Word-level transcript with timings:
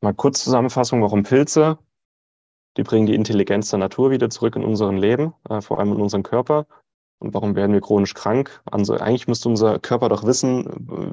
mal 0.00 0.14
kurz 0.14 0.42
Zusammenfassung, 0.42 1.02
warum 1.02 1.22
Pilze? 1.22 1.78
Die 2.76 2.82
bringen 2.82 3.06
die 3.06 3.14
Intelligenz 3.14 3.70
der 3.70 3.78
Natur 3.78 4.10
wieder 4.10 4.30
zurück 4.30 4.56
in 4.56 4.64
unseren 4.64 4.96
Leben, 4.96 5.34
äh, 5.48 5.60
vor 5.60 5.78
allem 5.78 5.92
in 5.92 6.00
unseren 6.00 6.22
Körper. 6.22 6.66
Und 7.18 7.34
warum 7.34 7.54
werden 7.54 7.72
wir 7.72 7.82
chronisch 7.82 8.14
krank? 8.14 8.62
Also 8.64 8.94
eigentlich 8.94 9.28
müsste 9.28 9.48
unser 9.48 9.78
Körper 9.78 10.08
doch 10.08 10.24
wissen, 10.24 10.66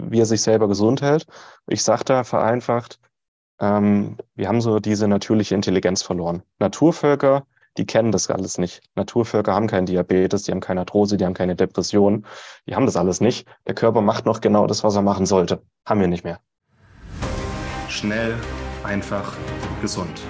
wie 0.09 0.21
er 0.21 0.25
sich 0.25 0.41
selber 0.41 0.67
gesund 0.67 1.01
hält. 1.01 1.27
Ich 1.67 1.83
sage 1.83 2.05
da 2.05 2.23
vereinfacht, 2.23 2.99
ähm, 3.59 4.17
wir 4.35 4.47
haben 4.47 4.61
so 4.61 4.79
diese 4.79 5.07
natürliche 5.07 5.55
Intelligenz 5.55 6.03
verloren. 6.03 6.43
Naturvölker, 6.59 7.45
die 7.75 7.85
kennen 7.85 8.11
das 8.11 8.29
alles 8.29 8.57
nicht. 8.57 8.81
Naturvölker 8.95 9.53
haben 9.53 9.67
keinen 9.67 9.85
Diabetes, 9.85 10.43
die 10.43 10.51
haben 10.51 10.61
keine 10.61 10.81
Arthrose, 10.81 11.17
die 11.17 11.25
haben 11.25 11.33
keine 11.33 11.55
Depression. 11.55 12.25
Die 12.67 12.75
haben 12.75 12.85
das 12.85 12.95
alles 12.95 13.19
nicht. 13.19 13.47
Der 13.67 13.75
Körper 13.75 14.01
macht 14.01 14.25
noch 14.25 14.41
genau 14.41 14.65
das, 14.65 14.83
was 14.83 14.95
er 14.95 15.01
machen 15.01 15.25
sollte. 15.25 15.61
Haben 15.85 15.99
wir 15.99 16.07
nicht 16.07 16.23
mehr. 16.23 16.39
Schnell, 17.89 18.35
einfach, 18.83 19.33
gesund. 19.81 20.21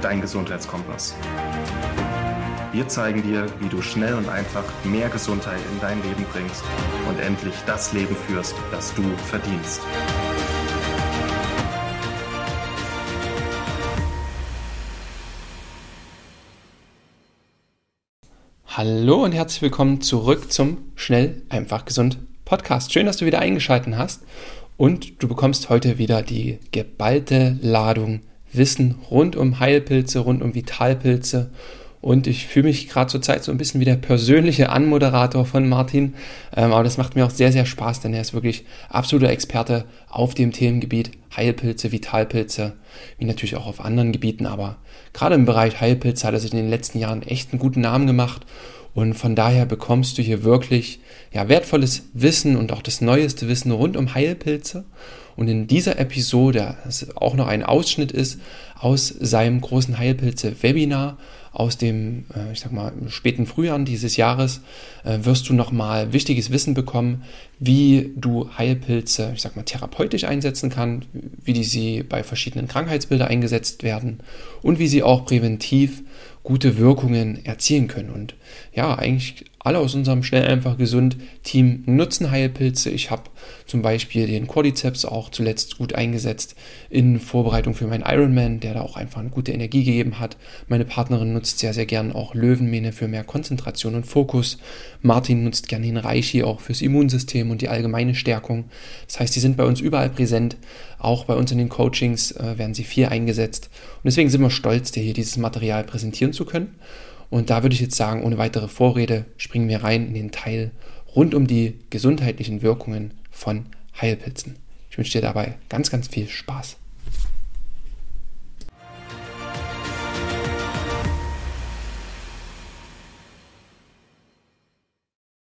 Dein 0.00 0.20
Gesundheitskompass. 0.20 1.14
Wir 2.72 2.88
zeigen 2.88 3.22
dir, 3.22 3.46
wie 3.60 3.68
du 3.68 3.82
schnell 3.82 4.14
und 4.14 4.28
einfach 4.28 4.64
mehr 4.84 5.08
Gesundheit 5.08 5.60
in 5.72 5.80
dein 5.80 6.02
Leben 6.02 6.24
bringst 6.32 6.64
und 7.08 7.18
endlich 7.20 7.54
das 7.66 7.92
Leben 7.92 8.16
führst, 8.16 8.54
das 8.70 8.94
du 8.94 9.02
verdienst. 9.28 9.82
Hallo 18.66 19.22
und 19.22 19.32
herzlich 19.32 19.60
willkommen 19.60 20.00
zurück 20.00 20.50
zum 20.50 20.92
Schnell, 20.96 21.42
einfach, 21.50 21.84
gesund 21.84 22.16
Podcast. 22.46 22.92
Schön, 22.92 23.06
dass 23.06 23.18
du 23.18 23.26
wieder 23.26 23.38
eingeschaltet 23.38 23.94
hast 23.96 24.22
und 24.82 25.22
du 25.22 25.28
bekommst 25.28 25.68
heute 25.68 25.98
wieder 25.98 26.22
die 26.22 26.58
geballte 26.72 27.56
Ladung 27.62 28.18
Wissen 28.52 28.96
rund 29.12 29.36
um 29.36 29.60
Heilpilze, 29.60 30.18
rund 30.18 30.42
um 30.42 30.56
Vitalpilze 30.56 31.52
und 32.00 32.26
ich 32.26 32.48
fühle 32.48 32.66
mich 32.66 32.88
gerade 32.88 33.08
zur 33.08 33.22
Zeit 33.22 33.44
so 33.44 33.52
ein 33.52 33.58
bisschen 33.58 33.80
wie 33.80 33.84
der 33.84 33.94
persönliche 33.94 34.70
Anmoderator 34.70 35.46
von 35.46 35.68
Martin. 35.68 36.14
Ähm, 36.56 36.72
aber 36.72 36.82
das 36.82 36.98
macht 36.98 37.14
mir 37.14 37.24
auch 37.24 37.30
sehr, 37.30 37.52
sehr 37.52 37.64
Spaß, 37.64 38.00
denn 38.00 38.12
er 38.12 38.22
ist 38.22 38.34
wirklich 38.34 38.64
absoluter 38.88 39.30
Experte 39.30 39.84
auf 40.08 40.34
dem 40.34 40.50
Themengebiet 40.50 41.12
Heilpilze, 41.36 41.92
Vitalpilze, 41.92 42.72
wie 43.18 43.24
natürlich 43.24 43.54
auch 43.54 43.68
auf 43.68 43.84
anderen 43.84 44.10
Gebieten. 44.10 44.46
Aber 44.46 44.78
gerade 45.12 45.36
im 45.36 45.44
Bereich 45.44 45.80
Heilpilze 45.80 46.26
hat 46.26 46.34
er 46.34 46.40
sich 46.40 46.50
in 46.50 46.58
den 46.58 46.70
letzten 46.70 46.98
Jahren 46.98 47.22
echt 47.22 47.52
einen 47.52 47.60
guten 47.60 47.82
Namen 47.82 48.08
gemacht. 48.08 48.44
Und 48.94 49.14
von 49.14 49.34
daher 49.34 49.66
bekommst 49.66 50.18
du 50.18 50.22
hier 50.22 50.44
wirklich 50.44 51.00
ja, 51.32 51.48
wertvolles 51.48 52.04
Wissen 52.12 52.56
und 52.56 52.72
auch 52.72 52.82
das 52.82 53.00
neueste 53.00 53.48
Wissen 53.48 53.72
rund 53.72 53.96
um 53.96 54.14
Heilpilze. 54.14 54.84
Und 55.34 55.48
in 55.48 55.66
dieser 55.66 55.98
Episode, 55.98 56.76
das 56.84 57.16
auch 57.16 57.34
noch 57.34 57.46
ein 57.46 57.62
Ausschnitt 57.62 58.12
ist 58.12 58.38
aus 58.78 59.08
seinem 59.08 59.62
großen 59.62 59.98
Heilpilze-Webinar, 59.98 61.16
aus 61.52 61.76
dem, 61.76 62.24
äh, 62.34 62.52
ich 62.52 62.60
sag 62.60 62.72
mal, 62.72 62.92
späten 63.08 63.46
Frühjahr 63.46 63.78
dieses 63.80 64.16
Jahres 64.16 64.62
äh, 65.04 65.18
wirst 65.22 65.48
du 65.48 65.54
nochmal 65.54 66.12
wichtiges 66.12 66.50
Wissen 66.50 66.74
bekommen, 66.74 67.24
wie 67.58 68.12
du 68.16 68.48
Heilpilze, 68.56 69.32
ich 69.34 69.42
sag 69.42 69.54
mal, 69.54 69.62
therapeutisch 69.62 70.24
einsetzen 70.24 70.70
kannst, 70.70 71.08
wie 71.44 71.52
die 71.52 71.64
sie 71.64 72.02
bei 72.02 72.22
verschiedenen 72.22 72.68
Krankheitsbildern 72.68 73.28
eingesetzt 73.28 73.82
werden 73.82 74.20
und 74.62 74.78
wie 74.78 74.88
sie 74.88 75.02
auch 75.02 75.26
präventiv 75.26 76.02
gute 76.42 76.78
Wirkungen 76.78 77.44
erzielen 77.44 77.88
können. 77.88 78.10
Und 78.10 78.34
ja, 78.74 78.96
eigentlich 78.96 79.44
alle 79.64 79.78
aus 79.78 79.94
unserem 79.94 80.22
Schnell 80.22 80.46
einfach 80.46 80.76
gesund 80.76 81.16
Team 81.44 81.84
nutzen 81.86 82.30
Heilpilze. 82.30 82.90
Ich 82.90 83.10
habe 83.10 83.22
zum 83.66 83.80
Beispiel 83.80 84.26
den 84.26 84.48
Quadriceps 84.48 85.04
auch 85.04 85.30
zuletzt 85.30 85.78
gut 85.78 85.94
eingesetzt 85.94 86.56
in 86.90 87.20
Vorbereitung 87.20 87.74
für 87.74 87.86
meinen 87.86 88.04
Ironman, 88.04 88.58
der 88.58 88.74
da 88.74 88.80
auch 88.80 88.96
einfach 88.96 89.20
eine 89.20 89.30
gute 89.30 89.52
Energie 89.52 89.84
gegeben 89.84 90.18
hat. 90.18 90.36
Meine 90.66 90.84
Partnerin 90.84 91.32
nutzt 91.32 91.60
sehr, 91.60 91.74
sehr 91.74 91.86
gern 91.86 92.12
auch 92.12 92.34
Löwenmähne 92.34 92.92
für 92.92 93.06
mehr 93.06 93.24
Konzentration 93.24 93.94
und 93.94 94.04
Fokus. 94.04 94.58
Martin 95.00 95.44
nutzt 95.44 95.68
gerne 95.68 95.86
den 95.86 95.96
Reichi 95.96 96.42
auch 96.42 96.60
fürs 96.60 96.82
Immunsystem 96.82 97.50
und 97.50 97.62
die 97.62 97.68
allgemeine 97.68 98.16
Stärkung. 98.16 98.64
Das 99.06 99.20
heißt, 99.20 99.36
die 99.36 99.40
sind 99.40 99.56
bei 99.56 99.64
uns 99.64 99.80
überall 99.80 100.10
präsent. 100.10 100.56
Auch 100.98 101.24
bei 101.24 101.34
uns 101.34 101.52
in 101.52 101.58
den 101.58 101.68
Coachings 101.68 102.32
äh, 102.32 102.58
werden 102.58 102.74
sie 102.74 102.84
viel 102.84 103.06
eingesetzt. 103.06 103.70
Und 103.96 104.06
deswegen 104.06 104.30
sind 104.30 104.40
wir 104.40 104.50
stolz, 104.50 104.90
dir 104.90 105.02
hier 105.02 105.14
dieses 105.14 105.36
Material 105.36 105.84
präsentieren 105.84 106.32
zu 106.32 106.44
können. 106.44 106.74
Und 107.32 107.48
da 107.48 107.62
würde 107.62 107.74
ich 107.74 107.80
jetzt 107.80 107.96
sagen, 107.96 108.24
ohne 108.24 108.36
weitere 108.36 108.68
Vorrede 108.68 109.24
springen 109.38 109.66
wir 109.66 109.82
rein 109.82 110.08
in 110.08 110.12
den 110.12 110.32
Teil 110.32 110.70
rund 111.16 111.34
um 111.34 111.46
die 111.46 111.78
gesundheitlichen 111.88 112.60
Wirkungen 112.60 113.14
von 113.30 113.70
Heilpilzen. 113.98 114.56
Ich 114.90 114.98
wünsche 114.98 115.12
dir 115.12 115.22
dabei 115.22 115.56
ganz, 115.70 115.90
ganz 115.90 116.08
viel 116.08 116.28
Spaß. 116.28 116.76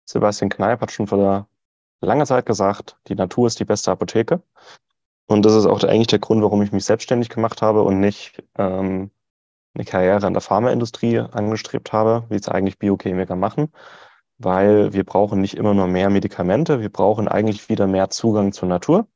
Sebastian 0.06 0.50
Kneip 0.50 0.80
hat 0.80 0.94
schon 0.94 1.08
vor 1.08 1.50
langer 2.00 2.26
Zeit 2.26 2.46
gesagt, 2.46 2.96
die 3.10 3.16
Natur 3.16 3.48
ist 3.48 3.60
die 3.60 3.66
beste 3.66 3.92
Apotheke. 3.92 4.42
Und 5.26 5.44
das 5.44 5.54
ist 5.54 5.66
auch 5.66 5.84
eigentlich 5.84 6.08
der 6.08 6.20
Grund, 6.20 6.42
warum 6.44 6.62
ich 6.62 6.72
mich 6.72 6.86
selbstständig 6.86 7.28
gemacht 7.28 7.62
habe 7.62 7.82
und 7.82 8.00
nicht 8.00 8.42
ähm, 8.58 9.12
eine 9.76 9.86
Karriere 9.86 10.28
in 10.28 10.34
der 10.34 10.42
Pharmaindustrie 10.42 11.20
angestrebt 11.20 11.94
habe, 11.94 12.26
wie 12.30 12.36
es 12.36 12.48
eigentlich 12.48 12.78
Biochemiker 12.78 13.36
machen, 13.36 13.72
weil 14.38 14.94
wir 14.94 15.04
brauchen 15.04 15.42
nicht 15.42 15.56
immer 15.56 15.74
nur 15.74 15.88
mehr 15.88 16.10
Medikamente, 16.10 16.80
wir 16.80 16.92
brauchen 16.92 17.28
eigentlich 17.28 17.70
wieder 17.70 17.88
mehr 17.88 18.10
Zugang 18.10 18.52
zur 18.52 18.70
Natur. 18.70 19.08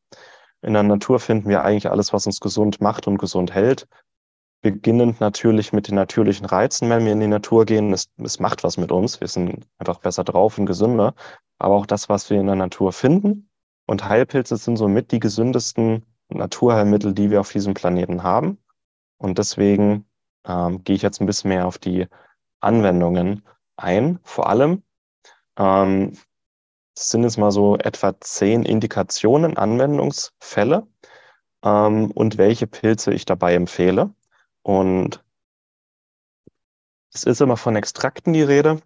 In 0.62 0.74
der 0.74 0.84
Natur 0.84 1.20
finden 1.20 1.50
wir 1.50 1.64
eigentlich 1.64 1.90
alles, 1.90 2.14
was 2.14 2.26
uns 2.26 2.40
gesund 2.40 2.82
macht 2.82 3.08
und 3.08 3.18
gesund 3.18 3.54
hält. 3.54 3.88
Beginnend 4.62 5.22
natürlich 5.22 5.72
mit 5.72 5.88
den 5.88 5.96
natürlichen 5.96 6.48
Reizen, 6.48 6.90
wenn 6.90 7.06
wir 7.06 7.12
in 7.12 7.20
die 7.20 7.28
Natur 7.28 7.66
gehen. 7.66 7.94
Es, 7.94 8.10
es 8.18 8.40
macht 8.40 8.64
was 8.64 8.78
mit 8.78 8.92
uns. 8.92 9.22
Wir 9.22 9.28
sind 9.28 9.68
einfach 9.78 10.00
besser 10.00 10.24
drauf 10.24 10.58
und 10.58 10.66
gesünder. 10.66 11.14
Aber 11.60 11.76
auch 11.76 11.86
das, 11.86 12.10
was 12.10 12.30
wir 12.32 12.40
in 12.40 12.48
der 12.48 12.56
Natur 12.56 12.92
finden. 12.92 13.50
Und 13.86 14.10
Heilpilze 14.10 14.58
sind 14.58 14.78
somit 14.78 15.12
die 15.12 15.20
gesündesten 15.20 16.06
Naturheilmittel, 16.30 17.14
die 17.14 17.30
wir 17.30 17.40
auf 17.40 17.52
diesem 17.52 17.76
Planeten 17.76 18.24
haben. 18.24 18.58
Und 19.18 19.38
deswegen 19.38 20.06
ähm, 20.46 20.84
gehe 20.84 20.96
ich 20.96 21.02
jetzt 21.02 21.22
ein 21.22 21.26
bisschen 21.26 21.50
mehr 21.50 21.68
auf 21.68 21.78
die 21.78 22.08
Anwendungen 22.60 23.44
ein. 23.76 24.20
Vor 24.24 24.50
allem 24.50 24.84
ähm, 25.58 26.14
sind 26.98 27.24
jetzt 27.24 27.38
mal 27.38 27.52
so 27.52 27.78
etwa 27.78 28.20
zehn 28.20 28.64
Indikationen, 28.64 29.58
Anwendungsfälle 29.58 30.88
ähm, 31.64 32.12
und 32.12 32.38
welche 32.38 32.68
Pilze 32.68 33.14
ich 33.14 33.26
dabei 33.26 33.56
empfehle. 33.56 34.14
Und 34.64 35.24
es 37.14 37.24
ist 37.24 37.42
immer 37.42 37.58
von 37.58 37.76
Extrakten 37.76 38.34
die 38.34 38.44
Rede. 38.44 38.82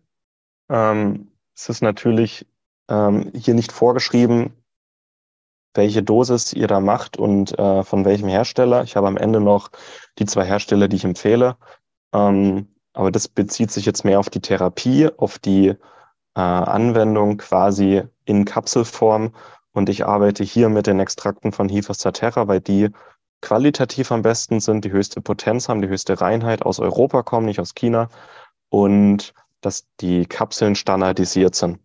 Ähm, 0.70 1.32
es 1.56 1.70
ist 1.70 1.82
natürlich 1.82 2.48
ähm, 2.90 3.32
hier 3.36 3.54
nicht 3.54 3.72
vorgeschrieben, 3.72 4.54
welche 5.74 6.04
Dosis 6.04 6.54
ihr 6.54 6.68
da 6.68 6.80
macht 6.80 7.18
und 7.18 7.58
äh, 7.58 7.84
von 7.84 8.06
welchem 8.06 8.28
Hersteller. 8.28 8.84
Ich 8.84 8.96
habe 8.96 9.08
am 9.08 9.18
Ende 9.18 9.40
noch 9.40 9.70
die 10.20 10.26
zwei 10.26 10.46
Hersteller, 10.46 10.88
die 10.88 10.98
ich 10.98 11.06
empfehle. 11.06 11.58
Ähm, 12.14 12.68
aber 12.94 13.12
das 13.12 13.28
bezieht 13.28 13.72
sich 13.72 13.86
jetzt 13.86 14.04
mehr 14.04 14.20
auf 14.20 14.30
die 14.30 14.42
Therapie, 14.42 15.10
auf 15.18 15.40
die 15.40 15.70
äh, 15.70 15.78
Anwendung 16.36 17.38
quasi 17.38 18.04
in 18.26 18.46
Kapselform. 18.46 19.34
Und 19.72 19.88
ich 19.88 20.06
arbeite 20.06 20.44
hier 20.44 20.68
mit 20.68 20.88
den 20.88 21.00
Extrakten 21.00 21.54
von 21.54 21.70
Hifas 21.70 22.00
Terra, 22.00 22.48
weil 22.48 22.60
die 22.60 22.90
qualitativ 23.42 24.12
am 24.12 24.22
besten 24.22 24.60
sind, 24.60 24.84
die 24.84 24.92
höchste 24.92 25.22
Potenz 25.22 25.70
haben, 25.70 25.82
die 25.82 25.88
höchste 25.88 26.20
Reinheit 26.20 26.64
aus 26.64 26.80
Europa 26.80 27.24
kommen, 27.24 27.46
nicht 27.46 27.62
aus 27.62 27.74
China. 27.74 28.10
Und 28.70 29.34
dass 29.62 29.86
die 30.02 30.26
Kapseln 30.26 30.76
standardisiert 30.76 31.56
sind. 31.56 31.80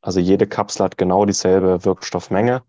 Also 0.00 0.20
jede 0.20 0.46
Kapsel 0.46 0.84
hat 0.84 0.96
genau 0.96 1.26
dieselbe 1.26 1.84
Wirkstoffmenge 1.84 2.62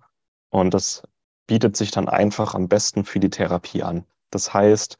und 0.52 0.74
das 0.74 1.04
bietet 1.48 1.76
sich 1.76 1.92
dann 1.92 2.08
einfach 2.08 2.54
am 2.54 2.68
besten 2.68 3.04
für 3.04 3.20
die 3.20 3.30
Therapie 3.30 3.84
an. 3.84 4.06
Das 4.30 4.54
heißt, 4.54 4.98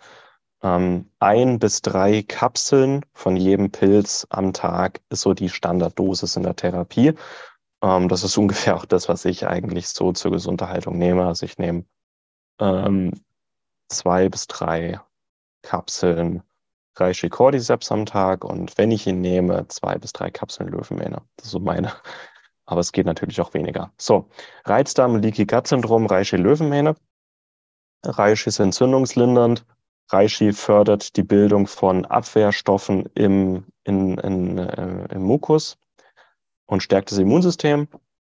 ähm, 0.64 1.10
ein 1.20 1.60
bis 1.60 1.82
drei 1.82 2.24
Kapseln 2.24 3.06
von 3.14 3.36
jedem 3.38 3.72
Pilz 3.72 4.28
am 4.30 4.54
Tag 4.54 5.02
ist 5.10 5.22
so 5.22 5.34
die 5.34 5.50
Standarddosis 5.50 6.36
in 6.36 6.44
der 6.44 6.56
Therapie. 6.56 7.14
Ähm, 7.82 8.10
das 8.10 8.24
ist 8.24 8.38
ungefähr 8.40 8.76
auch 8.76 8.86
das, 8.86 9.10
was 9.10 9.26
ich 9.26 9.48
eigentlich 9.48 9.88
so 9.90 10.12
zur 10.14 10.32
Gesunderhaltung 10.32 10.98
nehme. 10.98 11.26
Also 11.26 11.46
ich 11.46 11.58
nehme 11.58 11.86
ähm, 12.60 13.14
zwei 13.90 14.30
bis 14.30 14.48
drei 14.48 15.00
Kapseln 15.64 16.44
Reishi 16.96 17.30
Cordyceps 17.30 17.92
am 17.92 18.06
Tag 18.06 18.44
und 18.44 18.78
wenn 18.78 18.92
ich 18.92 19.08
ihn 19.08 19.22
nehme, 19.22 19.68
zwei 19.70 19.98
bis 19.98 20.12
drei 20.14 20.30
Kapseln 20.30 20.70
Löwenmähne. 20.70 21.22
Das 21.38 21.46
ist 21.46 21.52
so 21.52 21.60
meine 21.60 21.94
aber 22.72 22.80
es 22.80 22.94
geht 22.94 23.06
natürlich 23.06 23.42
auch 23.42 23.54
weniger. 23.54 23.92
So, 23.98 24.30
Reizdarm, 24.64 25.18
Leaky 25.18 25.46
Gut 25.46 25.68
Syndrom, 25.68 26.06
Reishi 26.06 26.38
Löwenmähne. 26.38 26.96
Reishi 28.06 28.48
ist 28.48 28.60
entzündungslindernd. 28.60 29.66
Reishi 30.10 30.54
fördert 30.54 31.18
die 31.18 31.24
Bildung 31.24 31.68
von 31.68 32.06
Abwehrstoffen 32.06 33.10
im, 33.14 33.66
in, 33.84 34.18
in, 34.20 34.58
äh, 34.58 35.14
im 35.14 35.22
Mukus 35.22 35.78
und 36.66 36.82
stärkt 36.82 37.12
das 37.12 37.18
Immunsystem. 37.18 37.90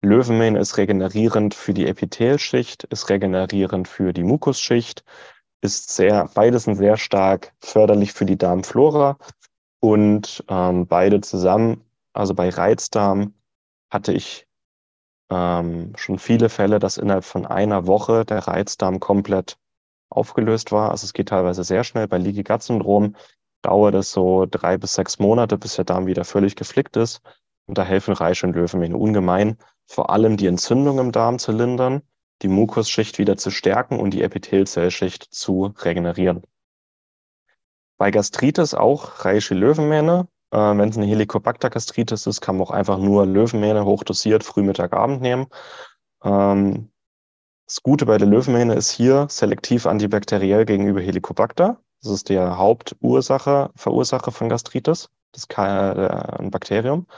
Löwenmähne 0.03 0.59
ist 0.59 0.79
regenerierend 0.79 1.55
für 1.55 1.73
die 1.73 1.87
Epithelschicht, 1.87 2.83
ist 2.85 3.09
regenerierend 3.11 3.87
für 3.87 4.13
die 4.13 4.25
Mukusschicht, 4.25 5.05
ist 5.61 5.95
sehr, 5.95 6.29
beides 6.35 6.65
sind 6.65 6.75
sehr 6.75 6.97
stark 6.97 7.53
förderlich 7.61 8.13
für 8.13 8.27
die 8.27 8.37
Darmflora 8.37 9.17
und 9.79 10.45
ähm, 10.49 10.89
beide 10.89 11.21
zusammen, 11.21 11.85
also 12.13 12.35
bei 12.35 12.49
Reizdarm 12.49 13.33
hatte 13.95 14.13
ich 14.13 14.47
ähm, 15.31 15.95
schon 15.97 16.19
viele 16.19 16.51
Fälle, 16.51 16.79
dass 16.79 16.99
innerhalb 16.99 17.25
von 17.25 17.47
einer 17.47 17.87
Woche 17.87 18.27
der 18.27 18.41
Reizdarm 18.41 19.01
komplett 19.01 19.57
aufgelöst 20.11 20.71
war. 20.71 20.91
Also 20.91 21.07
es 21.07 21.15
geht 21.15 21.31
teilweise 21.31 21.65
sehr 21.65 21.85
schnell. 21.85 22.07
Bei 22.07 22.19
Leaky 22.19 22.43
Gut 22.43 22.63
Syndrom 22.63 23.17
dauert 23.63 23.95
es 23.95 24.13
so 24.13 24.45
drei 24.45 24.77
bis 24.77 24.95
sechs 24.95 25.19
Monate, 25.19 25.57
bis 25.57 25.77
der 25.77 25.87
Darm 25.87 26.07
wieder 26.07 26.27
völlig 26.27 26.57
geflickt 26.57 26.99
ist. 26.99 27.23
Und 27.67 27.79
da 27.79 27.85
helfen 27.85 28.13
Reiche 28.13 28.47
und 28.47 28.55
Löwenmähne 28.55 28.99
ungemein, 28.99 29.57
vor 29.87 30.11
allem 30.11 30.37
die 30.37 30.47
Entzündung 30.47 30.99
im 30.99 31.13
Darm 31.13 31.39
zu 31.39 31.53
lindern 31.53 32.03
die 32.43 32.49
Mukusschicht 32.49 33.19
wieder 33.19 33.37
zu 33.37 33.51
stärken 33.51 33.99
und 33.99 34.11
die 34.11 34.23
Epithelzellschicht 34.23 35.33
zu 35.33 35.73
regenerieren. 35.79 36.43
Bei 37.97 38.11
Gastritis 38.11 38.75
auch 38.75 39.25
Reishi 39.25 39.55
Löwenmähne. 39.55 40.29
Äh, 40.55 40.79
Wenn 40.79 40.89
es 40.89 40.97
eine 40.97 41.07
Helicobacter-Gastritis 41.07 42.27
ist, 42.29 42.41
kann 42.41 42.57
man 42.57 42.69
auch 42.69 42.71
einfach 42.71 42.99
nur 42.99 43.27
Löwenmähne 43.27 43.85
hochdosiert 43.85 44.45
früh, 44.45 44.63
Mittag, 44.63 44.93
Abend 44.93 45.21
nehmen. 45.21 45.47
Ähm, 46.23 46.91
das 47.67 47.83
Gute 47.83 48.07
bei 48.07 48.19
der 48.19 48.29
Löwenmähne 48.29 48.75
ist 48.75 48.91
hier 48.91 49.27
selektiv 49.29 49.87
antibakteriell 49.87 50.65
gegenüber 50.65 51.01
Helicobacter. 51.01 51.81
Das 52.03 52.13
ist 52.13 52.29
die 52.29 52.39
Hauptursache, 52.39 53.71
Verursacher 53.75 54.31
von 54.31 54.49
Gastritis. 54.49 55.11
Das 55.33 55.43
ist 55.43 55.59
äh, 55.59 55.63
ein 55.63 56.51
Bakterium. 56.53 57.09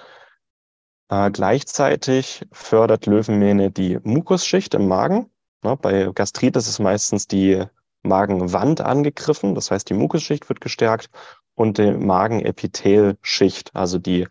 Äh, 1.10 1.30
gleichzeitig 1.30 2.46
fördert 2.52 3.04
Löwenmähne 3.04 3.70
die 3.70 3.98
Mukusschicht 4.02 4.72
im 4.72 4.88
Magen. 4.88 5.30
Ne, 5.62 5.76
bei 5.76 6.10
Gastritis 6.14 6.68
ist 6.68 6.78
meistens 6.78 7.26
die 7.26 7.66
Magenwand 8.02 8.80
angegriffen, 8.80 9.54
das 9.54 9.70
heißt, 9.70 9.90
die 9.90 9.94
Mukusschicht 9.94 10.48
wird 10.48 10.60
gestärkt 10.60 11.10
und 11.56 11.78
die 11.78 11.90
Magenepithelschicht, 11.90 13.74
also 13.74 13.98
die, 13.98 14.28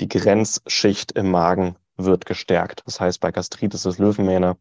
die 0.00 0.08
Grenzschicht 0.08 1.12
im 1.12 1.30
Magen 1.30 1.76
wird 1.96 2.24
gestärkt. 2.24 2.82
Das 2.86 3.00
heißt, 3.00 3.20
bei 3.20 3.32
Gastritis 3.32 3.84
ist 3.84 3.98
Löwenmähne 3.98 4.56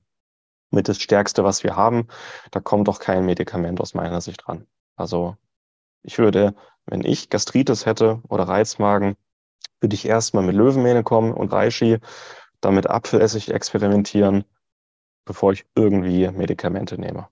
mit 0.72 0.90
das 0.90 1.00
Stärkste, 1.00 1.44
was 1.44 1.64
wir 1.64 1.76
haben. 1.76 2.08
Da 2.52 2.60
kommt 2.60 2.90
auch 2.90 3.00
kein 3.00 3.26
Medikament 3.26 3.80
aus 3.80 3.94
meiner 3.94 4.20
Sicht 4.20 4.48
ran. 4.50 4.68
Also 4.98 5.38
ich 6.02 6.18
würde, 6.18 6.56
wenn 6.86 7.06
ich 7.06 7.30
Gastritis 7.30 7.86
hätte 7.86 8.22
oder 8.28 8.44
Reizmagen, 8.44 9.16
würde 9.80 9.96
ich 9.96 10.06
erstmal 10.06 10.44
mit 10.44 10.56
Löwenmähne 10.56 11.04
kommen 11.04 11.32
und 11.32 11.54
Reishi, 11.54 12.00
damit 12.60 12.90
Apfelessig 12.90 13.54
experimentieren, 13.54 14.44
bevor 15.26 15.54
ich 15.54 15.66
irgendwie 15.76 16.28
Medikamente 16.30 17.00
nehme. 17.00 17.30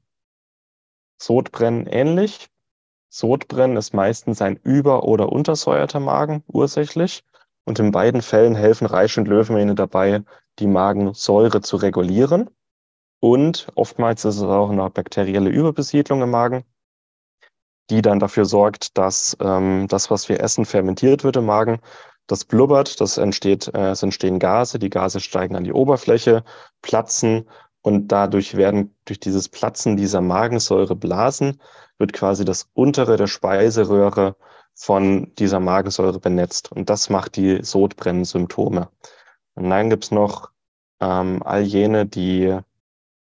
Sodbrennen 1.20 1.88
ähnlich. 1.88 2.50
Sodbrennen 3.10 3.78
ist 3.78 3.94
meistens 3.94 4.42
ein 4.42 4.60
über- 4.64 5.04
oder 5.04 5.32
untersäuerter 5.32 6.00
Magen 6.00 6.44
ursächlich. 6.48 7.24
Und 7.66 7.80
in 7.80 7.92
beiden 7.92 8.22
Fällen 8.22 8.56
helfen 8.56 8.88
Reishi 8.88 9.20
und 9.20 9.28
Löwenmähne 9.28 9.76
dabei, 9.76 10.24
die 10.60 10.68
Magensäure 10.68 11.62
zu 11.62 11.78
regulieren. 11.78 12.50
Und 13.20 13.68
oftmals 13.76 14.26
ist 14.26 14.38
es 14.38 14.44
auch 14.44 14.70
eine 14.70 14.90
bakterielle 14.90 15.50
Überbesiedlung 15.50 16.22
im 16.22 16.30
Magen, 16.30 16.64
die 17.90 18.02
dann 18.02 18.20
dafür 18.20 18.46
sorgt, 18.46 18.98
dass 18.98 19.36
ähm, 19.40 19.88
das, 19.90 20.12
was 20.12 20.30
wir 20.30 20.40
essen, 20.40 20.66
fermentiert 20.66 21.24
wird 21.24 21.38
im 21.38 21.46
Magen 21.46 21.80
das 22.28 22.44
blubbert, 22.44 23.00
das 23.02 23.18
entsteht, 23.18 23.74
äh, 23.74 23.92
es 23.92 24.04
entstehen 24.04 24.38
Gase, 24.40 24.80
die 24.80 24.90
Gase 24.90 25.20
steigen 25.20 25.56
an 25.56 25.64
die 25.64 25.74
Oberfläche, 25.74 26.44
platzen 26.82 27.50
und 27.88 28.10
dadurch 28.10 28.56
werden 28.58 28.94
durch 29.06 29.18
dieses 29.18 29.48
Platzen 29.48 29.96
dieser 29.96 30.20
Magensäureblasen 30.20 31.62
wird 31.98 32.12
quasi 32.12 32.44
das 32.44 32.70
untere 32.74 33.16
der 33.16 33.28
Speiseröhre 33.28 34.36
von 34.74 35.34
dieser 35.36 35.62
Magensäure 35.62 36.20
benetzt. 36.20 36.70
Und 36.70 36.90
das 36.90 37.10
macht 37.10 37.38
die 37.38 37.64
Sodbrennsymptome. 37.64 38.90
Und 39.56 39.70
dann 39.70 39.90
gibt's 39.90 40.12
noch 40.12 40.52
ähm, 41.00 41.42
all 41.44 41.62
jene, 41.62 42.06
die, 42.06 42.60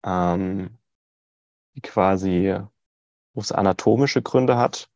ähm, 0.04 0.76
die 1.74 1.80
quasi, 1.80 2.54
wo 3.32 3.40
es 3.40 3.52
anatomische 3.52 4.20
Gründe 4.20 4.58
hat, 4.58 4.90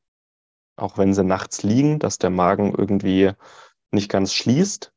auch 0.77 0.99
wenn 0.99 1.15
sie 1.15 1.25
nachts 1.25 1.63
liegen, 1.63 2.01
dass 2.01 2.19
der 2.19 2.29
Magen 2.29 2.75
irgendwie 2.75 3.33
nicht 3.93 4.11
ganz 4.11 4.35
schließt, 4.35 4.93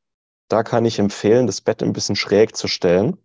da 0.50 0.64
kann 0.64 0.84
ich 0.84 1.00
empfehlen, 1.00 1.48
das 1.48 1.62
Bett 1.62 1.82
ein 1.82 1.94
bisschen 1.94 2.18
schräg 2.18 2.58
zu 2.58 2.68
stellen, 2.68 3.18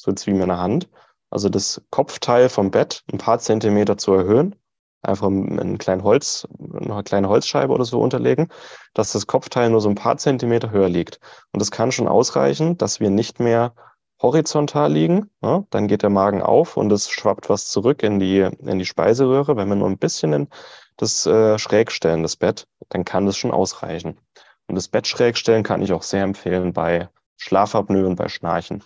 so 0.00 0.10
jetzt 0.10 0.26
wie 0.26 0.32
meine 0.32 0.58
Hand. 0.58 0.88
Also 1.28 1.48
das 1.48 1.82
Kopfteil 1.90 2.48
vom 2.48 2.70
Bett 2.70 3.02
ein 3.12 3.18
paar 3.18 3.38
Zentimeter 3.38 3.98
zu 3.98 4.14
erhöhen, 4.14 4.56
einfach 5.02 5.28
ein 5.28 5.78
kleinen 5.78 6.02
Holz, 6.02 6.48
eine 6.58 7.02
kleine 7.04 7.28
Holzscheibe 7.28 7.72
oder 7.72 7.84
so 7.84 8.00
unterlegen, 8.00 8.48
dass 8.94 9.12
das 9.12 9.26
Kopfteil 9.26 9.70
nur 9.70 9.80
so 9.80 9.88
ein 9.88 9.94
paar 9.94 10.16
Zentimeter 10.16 10.70
höher 10.70 10.88
liegt. 10.88 11.20
Und 11.52 11.60
das 11.60 11.70
kann 11.70 11.92
schon 11.92 12.08
ausreichen, 12.08 12.78
dass 12.78 12.98
wir 12.98 13.10
nicht 13.10 13.40
mehr 13.40 13.74
horizontal 14.22 14.92
liegen. 14.92 15.30
Ja, 15.42 15.64
dann 15.70 15.86
geht 15.86 16.02
der 16.02 16.10
Magen 16.10 16.42
auf 16.42 16.76
und 16.76 16.90
es 16.92 17.10
schwappt 17.10 17.48
was 17.48 17.66
zurück 17.66 18.02
in 18.02 18.18
die, 18.18 18.40
in 18.40 18.78
die 18.78 18.86
Speiseröhre. 18.86 19.56
Wenn 19.56 19.68
wir 19.68 19.76
nur 19.76 19.88
ein 19.88 19.98
bisschen 19.98 20.32
in 20.32 20.48
das 20.96 21.26
äh, 21.26 21.58
schräg 21.58 21.92
stellen, 21.92 22.22
das 22.22 22.36
Bett, 22.36 22.66
dann 22.88 23.04
kann 23.04 23.26
das 23.26 23.36
schon 23.36 23.52
ausreichen. 23.52 24.18
Und 24.66 24.74
das 24.76 24.88
Bett 24.88 25.06
schräg 25.06 25.36
stellen 25.36 25.62
kann 25.62 25.82
ich 25.82 25.92
auch 25.92 26.02
sehr 26.02 26.22
empfehlen 26.22 26.72
bei 26.72 27.08
Schlafapnoe 27.36 28.06
und 28.06 28.16
bei 28.16 28.28
Schnarchen. 28.28 28.82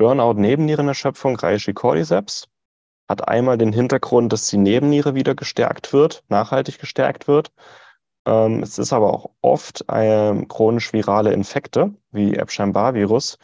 Burnout 0.00 0.40
Nebennierenerschöpfung 0.40 1.36
Reishi 1.36 1.74
Cordyceps 1.74 2.48
hat 3.06 3.28
einmal 3.28 3.58
den 3.58 3.70
Hintergrund, 3.70 4.32
dass 4.32 4.48
die 4.48 4.56
Nebenniere 4.56 5.14
wieder 5.14 5.34
gestärkt 5.34 5.92
wird, 5.92 6.24
nachhaltig 6.30 6.78
gestärkt 6.78 7.28
wird. 7.28 7.52
Ähm, 8.24 8.62
es 8.62 8.78
ist 8.78 8.94
aber 8.94 9.12
auch 9.12 9.30
oft 9.42 9.84
äh, 9.88 10.46
chronisch 10.46 10.94
virale 10.94 11.34
Infekte 11.34 11.92
wie 12.12 12.34
Epstein-Barr-Virus, 12.34 13.36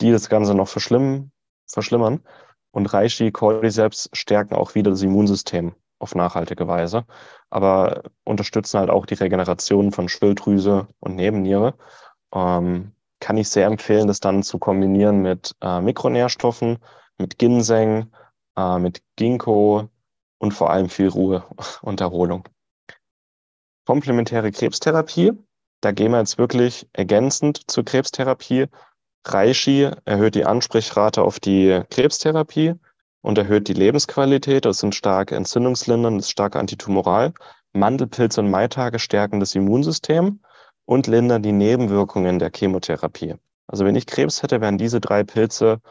die 0.00 0.10
das 0.10 0.30
Ganze 0.30 0.54
noch 0.54 0.68
verschlimm 0.68 1.30
verschlimmern. 1.66 2.24
Und 2.70 2.86
Reishi 2.86 3.30
Cordyceps 3.30 4.08
stärken 4.14 4.54
auch 4.54 4.74
wieder 4.74 4.90
das 4.92 5.02
Immunsystem 5.02 5.74
auf 5.98 6.14
nachhaltige 6.14 6.66
Weise, 6.68 7.04
aber 7.50 8.04
unterstützen 8.24 8.80
halt 8.80 8.88
auch 8.88 9.04
die 9.04 9.12
Regeneration 9.12 9.92
von 9.92 10.08
Schilddrüse 10.08 10.88
und 11.00 11.16
Nebenniere. 11.16 11.74
Ähm, 12.32 12.92
kann 13.20 13.36
ich 13.36 13.48
sehr 13.48 13.66
empfehlen, 13.66 14.06
das 14.06 14.20
dann 14.20 14.42
zu 14.42 14.58
kombinieren 14.58 15.22
mit 15.22 15.54
äh, 15.60 15.80
Mikronährstoffen, 15.80 16.78
mit 17.18 17.38
Ginseng, 17.38 18.12
äh, 18.56 18.78
mit 18.78 19.02
Ginkgo 19.16 19.88
und 20.38 20.52
vor 20.52 20.70
allem 20.70 20.88
viel 20.88 21.08
Ruhe 21.08 21.44
und 21.82 22.00
Erholung. 22.00 22.48
Komplementäre 23.86 24.52
Krebstherapie, 24.52 25.32
da 25.80 25.92
gehen 25.92 26.12
wir 26.12 26.18
jetzt 26.18 26.38
wirklich 26.38 26.88
ergänzend 26.92 27.70
zur 27.70 27.84
Krebstherapie. 27.84 28.66
Reishi 29.24 29.90
erhöht 30.04 30.34
die 30.34 30.44
Ansprechrate 30.44 31.22
auf 31.22 31.38
die 31.38 31.82
Krebstherapie 31.90 32.74
und 33.20 33.38
erhöht 33.38 33.68
die 33.68 33.74
Lebensqualität. 33.74 34.64
Das 34.64 34.80
sind 34.80 34.94
stark 34.94 35.32
entzündungslindernd, 35.32 36.20
ist 36.20 36.30
stark 36.30 36.56
antitumoral. 36.56 37.32
Mandelpilze 37.72 38.40
und 38.40 38.50
Maitage 38.50 38.98
stärken 38.98 39.40
das 39.40 39.54
Immunsystem 39.54 40.40
und 40.88 41.06
lindern 41.06 41.42
die 41.42 41.52
Nebenwirkungen 41.52 42.38
der 42.38 42.50
Chemotherapie. 42.50 43.34
Also 43.66 43.84
wenn 43.84 43.94
ich 43.94 44.06
Krebs 44.06 44.42
hätte, 44.42 44.62
wären 44.62 44.78
diese 44.78 45.02
drei 45.02 45.22
Pilze 45.22 45.82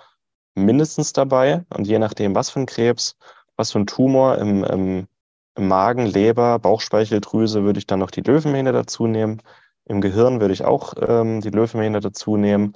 mindestens 0.56 1.14
dabei. 1.14 1.66
Und 1.70 1.86
je 1.86 2.00
nachdem, 2.00 2.34
was 2.34 2.50
für 2.50 2.62
ein 2.62 2.66
Krebs, 2.66 3.16
was 3.56 3.72
für 3.72 3.78
ein 3.78 3.86
Tumor 3.86 4.40
im, 4.40 4.64
im, 4.64 5.08
im 5.56 5.68
Magen, 5.68 6.08
Leber, 6.08 6.58
Bauchspeicheldrüse, 6.58 7.64
würde 7.64 7.78
ich 7.78 7.86
dann 7.86 8.00
noch 8.00 8.10
die 8.10 8.22
Löwenmähne 8.22 8.72
dazu 8.72 9.06
nehmen. 9.06 9.44
Im 9.86 10.02
Gehirn 10.02 10.42
würde 10.42 10.56
ich 10.56 10.66
auch 10.66 10.96
ähm, 11.00 11.42
die 11.42 11.52
Löwenmähne 11.52 12.00
dazu 12.00 12.36
nehmen. 12.36 12.76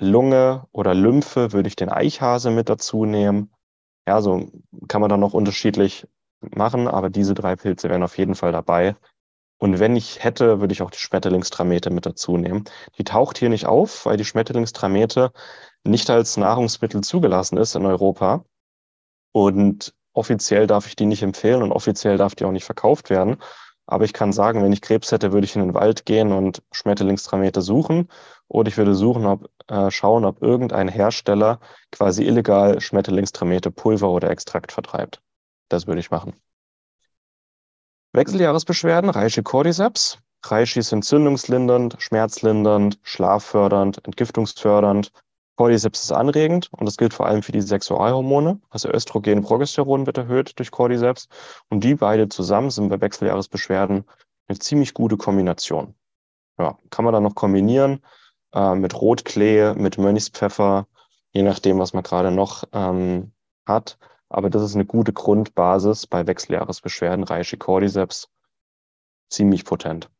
Lunge 0.00 0.66
oder 0.72 0.94
Lymphe 0.94 1.52
würde 1.52 1.68
ich 1.68 1.76
den 1.76 1.90
Eichhase 1.90 2.50
mit 2.50 2.70
dazu 2.70 3.04
nehmen. 3.04 3.52
Ja, 4.08 4.20
so 4.20 4.50
kann 4.88 5.00
man 5.00 5.10
dann 5.10 5.20
noch 5.20 5.32
unterschiedlich 5.32 6.08
machen, 6.40 6.88
aber 6.88 7.08
diese 7.08 7.34
drei 7.34 7.54
Pilze 7.54 7.88
wären 7.88 8.02
auf 8.02 8.18
jeden 8.18 8.34
Fall 8.34 8.50
dabei. 8.50 8.96
Und 9.62 9.78
wenn 9.78 9.94
ich 9.94 10.24
hätte, 10.24 10.60
würde 10.60 10.72
ich 10.72 10.82
auch 10.82 10.90
die 10.90 10.98
Schmetterlingstramete 10.98 11.90
mit 11.90 12.04
dazu 12.04 12.36
nehmen. 12.36 12.64
Die 12.98 13.04
taucht 13.04 13.38
hier 13.38 13.48
nicht 13.48 13.66
auf, 13.66 14.06
weil 14.06 14.16
die 14.16 14.24
Schmetterlingstramete 14.24 15.30
nicht 15.84 16.10
als 16.10 16.36
Nahrungsmittel 16.36 17.02
zugelassen 17.02 17.58
ist 17.58 17.76
in 17.76 17.86
Europa. 17.86 18.44
Und 19.30 19.94
offiziell 20.14 20.66
darf 20.66 20.88
ich 20.88 20.96
die 20.96 21.06
nicht 21.06 21.22
empfehlen 21.22 21.62
und 21.62 21.70
offiziell 21.70 22.16
darf 22.16 22.34
die 22.34 22.44
auch 22.44 22.50
nicht 22.50 22.64
verkauft 22.64 23.08
werden. 23.08 23.36
Aber 23.86 24.04
ich 24.04 24.12
kann 24.12 24.32
sagen, 24.32 24.64
wenn 24.64 24.72
ich 24.72 24.82
Krebs 24.82 25.12
hätte, 25.12 25.32
würde 25.32 25.44
ich 25.44 25.54
in 25.54 25.62
den 25.62 25.74
Wald 25.74 26.06
gehen 26.06 26.32
und 26.32 26.64
Schmetterlingstramete 26.72 27.62
suchen. 27.62 28.08
Oder 28.48 28.66
ich 28.66 28.76
würde 28.78 28.96
suchen, 28.96 29.26
ob, 29.26 29.48
äh, 29.68 29.92
schauen, 29.92 30.24
ob 30.24 30.42
irgendein 30.42 30.88
Hersteller 30.88 31.60
quasi 31.92 32.24
illegal 32.24 32.80
Schmetterlingstramete 32.80 33.70
Pulver 33.70 34.10
oder 34.10 34.28
Extrakt 34.28 34.72
vertreibt. 34.72 35.22
Das 35.68 35.86
würde 35.86 36.00
ich 36.00 36.10
machen. 36.10 36.34
Wechseljahresbeschwerden, 38.12 39.10
Reishi 39.10 39.42
Cordyceps. 39.42 40.18
Reishi 40.44 40.80
ist 40.80 40.92
entzündungslindernd, 40.92 41.96
schmerzlindernd, 41.98 42.98
schlaffördernd, 43.02 44.04
entgiftungsfördernd, 44.04 45.12
Cordyceps 45.56 46.04
ist 46.04 46.12
anregend 46.12 46.68
und 46.72 46.86
das 46.86 46.96
gilt 46.96 47.12
vor 47.14 47.26
allem 47.26 47.42
für 47.42 47.52
die 47.52 47.60
Sexualhormone. 47.60 48.60
Also 48.70 48.88
Östrogen, 48.88 49.42
Progesteron 49.42 50.06
wird 50.06 50.18
erhöht 50.18 50.58
durch 50.58 50.70
Cordyceps 50.70 51.28
und 51.68 51.84
die 51.84 51.94
beide 51.94 52.28
zusammen 52.28 52.70
sind 52.70 52.88
bei 52.88 53.00
Wechseljahresbeschwerden 53.00 54.04
eine 54.48 54.58
ziemlich 54.58 54.94
gute 54.94 55.16
Kombination. 55.16 55.94
Ja, 56.58 56.78
kann 56.90 57.04
man 57.04 57.14
dann 57.14 57.22
noch 57.22 57.34
kombinieren 57.34 58.02
äh, 58.54 58.74
mit 58.74 59.00
Rotklee, 59.00 59.74
mit 59.74 59.98
Mönchspfeffer, 59.98 60.86
je 61.32 61.42
nachdem, 61.42 61.78
was 61.78 61.92
man 61.92 62.02
gerade 62.02 62.30
noch 62.30 62.64
ähm, 62.72 63.32
hat. 63.66 63.98
Aber 64.32 64.48
das 64.48 64.62
ist 64.62 64.74
eine 64.74 64.86
gute 64.86 65.12
Grundbasis 65.12 66.06
bei 66.06 66.26
Wechseljahresbeschwerden, 66.26 67.24
Reishi 67.24 67.58
Cordyceps. 67.58 68.30
Ziemlich 69.28 69.66
potent. 69.66 70.10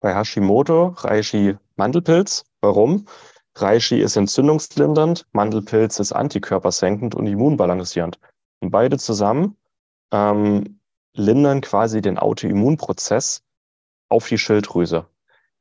Bei 0.00 0.14
Hashimoto 0.14 0.94
Reishi 0.96 1.58
Mandelpilz. 1.76 2.44
Warum? 2.62 3.06
Reishi 3.54 4.00
ist 4.00 4.16
entzündungslindernd, 4.16 5.26
Mandelpilz 5.32 5.98
ist 5.98 6.12
antikörpersenkend 6.12 7.14
und 7.14 7.26
immunbalancierend. 7.26 8.18
Und 8.60 8.70
beide 8.70 8.96
zusammen 8.96 9.56
ähm, 10.10 10.80
lindern 11.12 11.60
quasi 11.60 12.00
den 12.00 12.18
Autoimmunprozess 12.18 13.42
auf 14.08 14.26
die 14.28 14.38
Schilddrüse. 14.38 15.06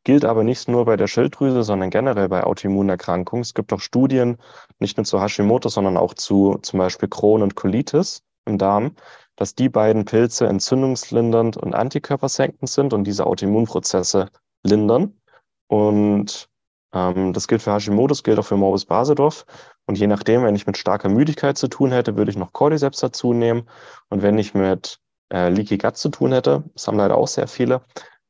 Gilt 0.08 0.24
aber 0.24 0.46
nicht 0.46 0.70
nur 0.70 0.86
bei 0.86 0.96
der 0.96 1.08
Schilddrüse, 1.08 1.64
sondern 1.64 1.90
generell 1.90 2.30
bei 2.30 2.46
Autoimmunerkrankungen. 2.46 3.42
Es 3.42 3.54
gibt 3.54 3.74
auch 3.74 3.82
Studien, 3.82 4.38
nicht 4.80 4.96
nur 4.96 5.04
zu 5.04 5.22
Hashimoto, 5.22 5.68
sondern 5.68 5.98
auch 5.98 6.14
zu 6.14 6.58
zum 6.62 6.80
Beispiel 6.80 7.10
Crohn 7.10 7.42
und 7.42 7.56
Colitis 7.56 8.24
im 8.46 8.58
Darm, 8.58 8.96
dass 9.36 9.54
die 9.54 9.68
beiden 9.68 10.06
Pilze 10.06 10.48
entzündungslindernd 10.48 11.58
und 11.58 11.76
antikörpersenkend 11.76 12.70
sind 12.70 12.94
und 12.94 13.04
diese 13.04 13.26
Autoimmunprozesse 13.26 14.30
lindern. 14.64 15.20
Und 15.68 16.48
ähm, 16.94 17.34
das 17.34 17.50
gilt 17.50 17.62
für 17.62 17.74
Hashimoto's, 17.74 18.24
gilt 18.24 18.40
auch 18.40 18.46
für 18.46 18.56
Morbus 18.56 18.86
Basedorf. 18.86 19.46
Und 19.88 19.98
je 19.98 20.08
nachdem, 20.08 20.42
wenn 20.42 20.56
ich 20.56 20.66
mit 20.66 20.78
starker 20.78 21.10
Müdigkeit 21.10 21.58
zu 21.58 21.68
tun 21.68 21.92
hätte, 21.92 22.16
würde 22.16 22.32
ich 22.32 22.38
noch 22.38 22.54
Cordyceps 22.54 23.02
dazu 23.02 23.34
nehmen. 23.34 23.68
Und 24.08 24.22
wenn 24.22 24.38
ich 24.38 24.54
mit 24.54 25.02
äh, 25.34 25.50
Leaky 25.50 25.78
Gut 25.78 25.98
zu 25.98 26.08
tun 26.08 26.32
hätte, 26.32 26.64
das 26.76 26.88
haben 26.88 26.98
leider 26.98 27.18
auch 27.18 27.28
sehr 27.28 27.50
viele 27.50 27.82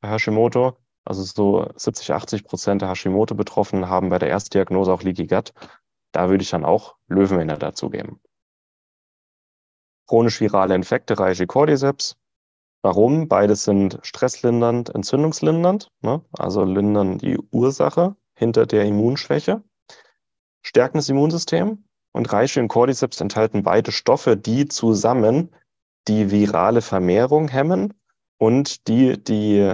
bei 0.02 0.10
Hashimoto, 0.10 0.76
also 1.08 1.24
so 1.24 1.72
70, 1.76 2.12
80 2.12 2.44
Prozent 2.44 2.82
der 2.82 2.90
Hashimoto-Betroffenen 2.90 3.88
haben 3.88 4.10
bei 4.10 4.20
der 4.20 4.30
Erstdiagnose 4.30 4.92
auch 4.92 5.04
Leaky 5.04 5.28
Gut. 5.28 5.54
Da 6.12 6.30
würde 6.30 6.42
ich 6.42 6.50
dann 6.50 6.66
auch 6.66 6.96
Löwenwände 7.08 7.58
dazugeben. 7.58 8.20
Chronisch-virale 10.08 10.76
Infekte, 10.76 11.18
Reishi 11.18 11.48
Cordyceps. 11.48 12.18
Warum? 12.82 13.28
Beides 13.28 13.64
sind 13.64 14.00
stresslindernd, 14.04 14.94
entzündungslindernd, 14.94 15.92
ne? 16.02 16.22
also 16.38 16.64
lindern 16.64 17.18
die 17.18 17.38
Ursache 17.52 18.16
hinter 18.36 18.66
der 18.66 18.86
Immunschwäche, 18.86 19.64
stärken 20.62 20.98
das 20.98 21.10
Immunsystem 21.10 21.86
und 22.14 22.32
Reishi 22.32 22.60
und 22.60 22.68
Cordyceps 22.68 23.20
enthalten 23.20 23.64
beide 23.64 23.92
Stoffe, 23.92 24.38
die 24.38 24.68
zusammen 24.68 25.56
die 26.08 26.32
virale 26.32 26.82
Vermehrung 26.82 27.48
hemmen 27.48 27.94
und 28.38 28.88
die, 28.88 29.22
die 29.22 29.74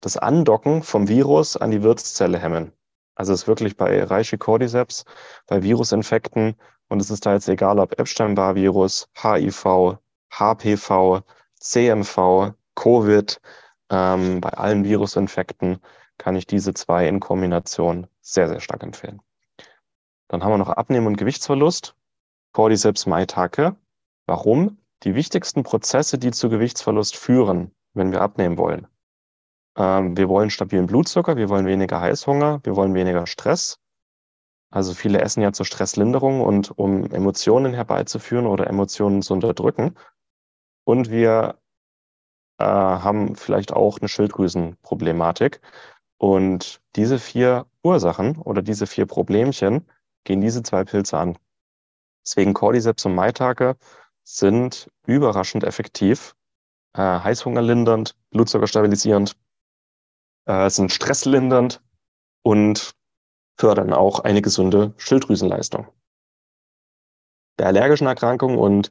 das 0.00 0.16
Andocken 0.16 0.82
vom 0.82 1.08
Virus 1.08 1.56
an 1.56 1.70
die 1.70 1.82
Wirtszelle 1.82 2.38
hemmen. 2.38 2.72
Also 3.14 3.32
es 3.32 3.42
ist 3.42 3.48
wirklich 3.48 3.76
bei 3.76 4.02
Reishi 4.04 4.38
Cordyceps, 4.38 5.04
bei 5.46 5.62
Virusinfekten 5.62 6.54
und 6.88 7.00
es 7.00 7.10
ist 7.10 7.26
da 7.26 7.34
jetzt 7.34 7.48
egal, 7.48 7.78
ob 7.78 7.98
Epstein-Barr-Virus, 7.98 9.08
HIV, 9.20 9.98
HPV, 10.30 11.22
CMV, 11.58 12.52
Covid, 12.76 13.40
ähm, 13.90 14.40
bei 14.40 14.50
allen 14.50 14.84
Virusinfekten 14.84 15.80
kann 16.18 16.36
ich 16.36 16.46
diese 16.46 16.74
zwei 16.74 17.08
in 17.08 17.20
Kombination 17.20 18.06
sehr, 18.20 18.48
sehr 18.48 18.60
stark 18.60 18.82
empfehlen. 18.82 19.20
Dann 20.28 20.44
haben 20.44 20.52
wir 20.52 20.58
noch 20.58 20.68
Abnehmen 20.68 21.06
und 21.06 21.16
Gewichtsverlust. 21.16 21.94
Cordyceps 22.52 23.06
Maitake. 23.06 23.76
Warum? 24.26 24.78
Die 25.04 25.14
wichtigsten 25.14 25.62
Prozesse, 25.62 26.18
die 26.18 26.32
zu 26.32 26.48
Gewichtsverlust 26.48 27.16
führen, 27.16 27.72
wenn 27.94 28.12
wir 28.12 28.20
abnehmen 28.20 28.58
wollen. 28.58 28.86
Ähm, 29.78 30.16
wir 30.16 30.28
wollen 30.28 30.50
stabilen 30.50 30.86
Blutzucker, 30.86 31.36
wir 31.36 31.48
wollen 31.48 31.66
weniger 31.66 32.00
Heißhunger, 32.00 32.60
wir 32.64 32.76
wollen 32.76 32.94
weniger 32.94 33.26
Stress. 33.26 33.78
Also 34.70 34.92
viele 34.92 35.20
essen 35.22 35.40
ja 35.40 35.52
zur 35.52 35.64
Stresslinderung 35.64 36.42
und 36.42 36.76
um 36.76 37.10
Emotionen 37.10 37.72
herbeizuführen 37.72 38.46
oder 38.46 38.66
Emotionen 38.66 39.22
zu 39.22 39.32
unterdrücken. 39.32 39.94
Und 40.84 41.10
wir 41.10 41.58
äh, 42.58 42.64
haben 42.64 43.36
vielleicht 43.36 43.72
auch 43.72 43.98
eine 43.98 44.08
Schilddrüsenproblematik. 44.08 45.60
Und 46.18 46.80
diese 46.96 47.18
vier 47.18 47.66
Ursachen 47.82 48.36
oder 48.38 48.60
diese 48.60 48.86
vier 48.86 49.06
Problemchen 49.06 49.86
gehen 50.24 50.40
diese 50.40 50.62
zwei 50.62 50.84
Pilze 50.84 51.16
an. 51.16 51.38
Deswegen 52.26 52.52
Cordyceps 52.52 53.06
und 53.06 53.14
Maitake 53.14 53.76
sind 54.24 54.90
überraschend 55.06 55.64
effektiv, 55.64 56.34
äh, 56.94 57.00
heißhungerlindernd, 57.00 58.14
blutzuckerstabilisierend, 58.30 59.36
äh, 60.48 60.68
sind 60.70 60.92
stresslindernd 60.92 61.80
und 62.42 62.92
fördern 63.56 63.92
auch 63.92 64.20
eine 64.20 64.42
gesunde 64.42 64.94
Schilddrüsenleistung. 64.96 65.86
Bei 67.56 67.66
allergischen 67.66 68.06
Erkrankungen 68.06 68.58
und 68.58 68.90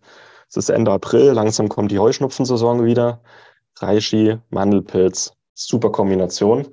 es 0.49 0.55
ist 0.55 0.69
Ende 0.69 0.91
April, 0.91 1.31
langsam 1.31 1.67
kommt 1.67 1.91
die 1.91 1.99
Heuschnupfensaison 1.99 2.85
wieder. 2.85 3.21
Reishi, 3.79 4.37
Mandelpilz, 4.49 5.33
super 5.53 5.91
Kombination. 5.91 6.67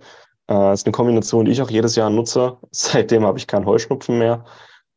Äh, 0.48 0.74
ist 0.74 0.86
eine 0.86 0.92
Kombination, 0.92 1.44
die 1.44 1.52
ich 1.52 1.62
auch 1.62 1.70
jedes 1.70 1.96
Jahr 1.96 2.10
nutze. 2.10 2.58
Seitdem 2.70 3.24
habe 3.24 3.38
ich 3.38 3.46
keinen 3.46 3.66
Heuschnupfen 3.66 4.18
mehr. 4.18 4.44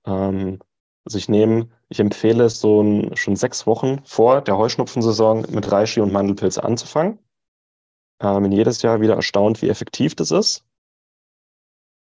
Ähm, 0.06 0.60
also 1.06 1.18
ich 1.18 1.30
nehme, 1.30 1.70
ich 1.90 2.00
empfehle 2.00 2.46
es 2.46 2.60
so 2.60 2.82
ein, 2.82 3.16
schon 3.16 3.36
sechs 3.36 3.66
Wochen 3.66 4.02
vor 4.04 4.42
der 4.42 4.58
Heuschnupfensaison 4.58 5.46
mit 5.50 5.72
Reishi 5.72 6.02
und 6.02 6.12
Mandelpilz 6.12 6.58
anzufangen. 6.58 7.20
Ähm, 8.22 8.44
bin 8.44 8.52
jedes 8.52 8.82
Jahr 8.82 9.02
wieder 9.02 9.16
erstaunt, 9.16 9.62
wie 9.62 9.70
effektiv 9.70 10.16
das 10.16 10.32
ist. 10.32 10.64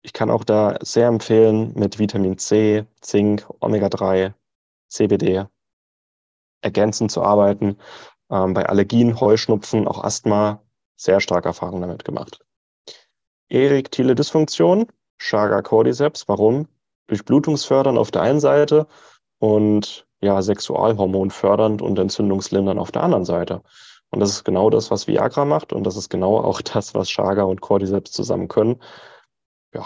Ich 0.02 0.12
kann 0.12 0.30
auch 0.30 0.44
da 0.44 0.78
sehr 0.82 1.08
empfehlen, 1.08 1.72
mit 1.74 1.98
Vitamin 1.98 2.38
C, 2.38 2.86
Zink, 3.00 3.46
Omega-3, 3.60 4.34
CBD 4.88 5.46
ergänzend 6.62 7.10
zu 7.10 7.22
arbeiten. 7.22 7.78
Ähm, 8.30 8.54
bei 8.54 8.66
Allergien, 8.66 9.20
Heuschnupfen, 9.20 9.86
auch 9.86 10.02
Asthma, 10.02 10.62
sehr 10.96 11.20
starke 11.20 11.48
Erfahrungen 11.48 11.82
damit 11.82 12.04
gemacht. 12.04 12.44
Erektile 13.48 14.14
Dysfunktion, 14.14 14.86
Chaga 15.18 15.62
Cordyceps. 15.62 16.28
Warum? 16.28 16.68
Durchblutungsfördernd 17.08 17.98
auf 17.98 18.10
der 18.10 18.22
einen 18.22 18.40
Seite 18.40 18.86
und 19.38 20.06
ja, 20.20 20.40
Sexualhormon 20.42 21.30
fördernd 21.30 21.82
und 21.82 21.98
entzündungslindernd 21.98 22.80
auf 22.80 22.90
der 22.90 23.02
anderen 23.02 23.24
Seite. 23.24 23.62
Und 24.10 24.20
das 24.20 24.30
ist 24.30 24.44
genau 24.44 24.70
das, 24.70 24.90
was 24.90 25.06
Viagra 25.06 25.44
macht 25.44 25.72
und 25.72 25.84
das 25.84 25.96
ist 25.96 26.08
genau 26.08 26.38
auch 26.38 26.60
das, 26.62 26.94
was 26.94 27.08
Chaga 27.08 27.42
und 27.42 27.60
Cordyceps 27.60 28.12
zusammen 28.12 28.48
können. 28.48 28.80
Ja, 29.74 29.84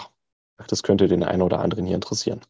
das 0.67 0.83
könnte 0.83 1.07
den 1.07 1.23
einen 1.23 1.41
oder 1.41 1.59
anderen 1.59 1.85
hier 1.85 1.95
interessieren. 1.95 2.41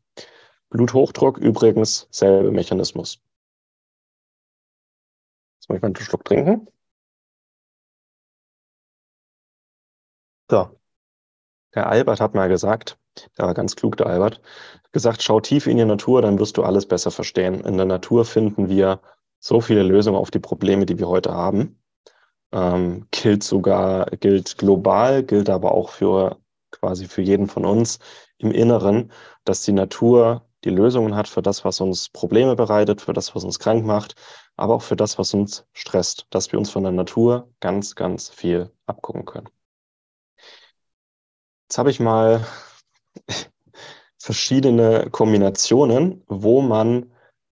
Bluthochdruck 0.70 1.38
übrigens, 1.38 2.08
selbe 2.12 2.51
Mechanismus. 2.51 3.22
Jetzt 5.60 5.70
muss 5.70 5.78
ich 5.78 5.82
mal 5.82 5.88
einen 5.88 5.96
Schluck 5.96 6.25
trinken. 6.25 6.68
So, 10.50 10.70
der 11.75 11.88
Albert 11.88 12.20
hat 12.20 12.36
mal 12.36 12.50
gesagt, 12.50 12.98
der 13.38 13.46
war 13.46 13.54
ganz 13.54 13.75
klug, 13.75 13.98
der 13.98 14.08
Albert, 14.08 14.42
gesagt, 14.92 15.24
schau 15.24 15.40
tief 15.40 15.68
in 15.68 15.78
die 15.78 15.86
Natur, 15.86 16.22
dann 16.22 16.40
wirst 16.40 16.58
du 16.58 16.63
alles 16.63 16.86
besser 16.86 17.12
verstehen. 17.12 17.62
In 17.62 17.78
der 17.78 17.86
Natur 17.86 18.25
finden 18.25 18.70
wir 18.70 19.01
so 19.41 19.60
viele 19.60 19.83
Lösungen 19.83 20.17
auf 20.17 20.31
die 20.31 20.39
Probleme, 20.39 20.86
die 20.86 21.00
wir 21.00 21.10
heute 21.10 21.33
haben. 21.33 21.81
Ähm, 22.53 23.07
gilt 23.12 23.43
sogar, 23.43 24.05
gilt 24.12 24.57
global, 24.57 25.24
gilt 25.24 25.50
aber 25.50 25.74
auch 25.74 25.89
für 25.89 26.38
quasi 26.71 27.07
für 27.07 27.21
jeden 27.21 27.48
von 27.48 27.65
uns 27.65 28.00
im 28.38 28.51
Inneren, 28.51 29.12
dass 29.45 29.63
die 29.63 29.71
Natur 29.74 30.48
die 30.63 30.69
Lösungen 30.69 31.15
hat 31.15 31.27
für 31.27 31.41
das, 31.41 31.65
was 31.65 31.81
uns 31.81 32.10
Probleme 32.10 32.55
bereitet, 32.55 33.01
für 33.01 33.13
das, 33.13 33.36
was 33.36 33.43
uns 33.43 33.60
krank 33.60 33.86
macht, 33.86 34.15
aber 34.57 34.75
auch 34.75 34.83
für 34.83 34.95
das, 34.95 35.17
was 35.17 35.33
uns 35.33 35.65
stresst, 35.74 36.27
dass 36.29 36.51
wir 36.51 36.60
uns 36.60 36.69
von 36.69 36.83
der 36.83 36.91
Natur 36.91 37.50
ganz, 37.60 37.95
ganz 37.95 38.29
viel 38.29 38.71
abgucken 38.86 39.25
können. 39.25 39.50
Jetzt 41.67 41.77
habe 41.77 41.89
ich 41.89 42.00
mal 42.00 42.45
verschiedene 44.19 45.10
Kombinationen, 45.10 46.24
wo 46.27 46.62
man 46.62 47.12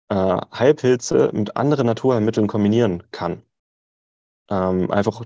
äh, 0.09 0.15
Heilpilze 0.53 1.31
mit 1.33 1.57
anderen 1.57 1.87
Naturheilmitteln 1.87 2.47
kombinieren 2.47 3.03
kann. 3.11 3.43
Ähm, 4.51 4.91
einfach 4.91 5.25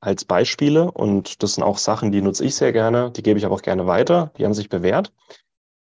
als 0.00 0.24
Beispiele 0.24 0.90
und 0.90 1.42
das 1.42 1.54
sind 1.54 1.64
auch 1.64 1.78
Sachen, 1.78 2.12
die 2.12 2.22
nutze 2.22 2.44
ich 2.44 2.54
sehr 2.54 2.72
gerne, 2.72 3.10
die 3.10 3.22
gebe 3.22 3.38
ich 3.38 3.46
aber 3.46 3.54
auch 3.54 3.62
gerne 3.62 3.86
weiter, 3.86 4.32
die 4.36 4.44
haben 4.44 4.54
sich 4.54 4.68
bewährt. 4.68 5.12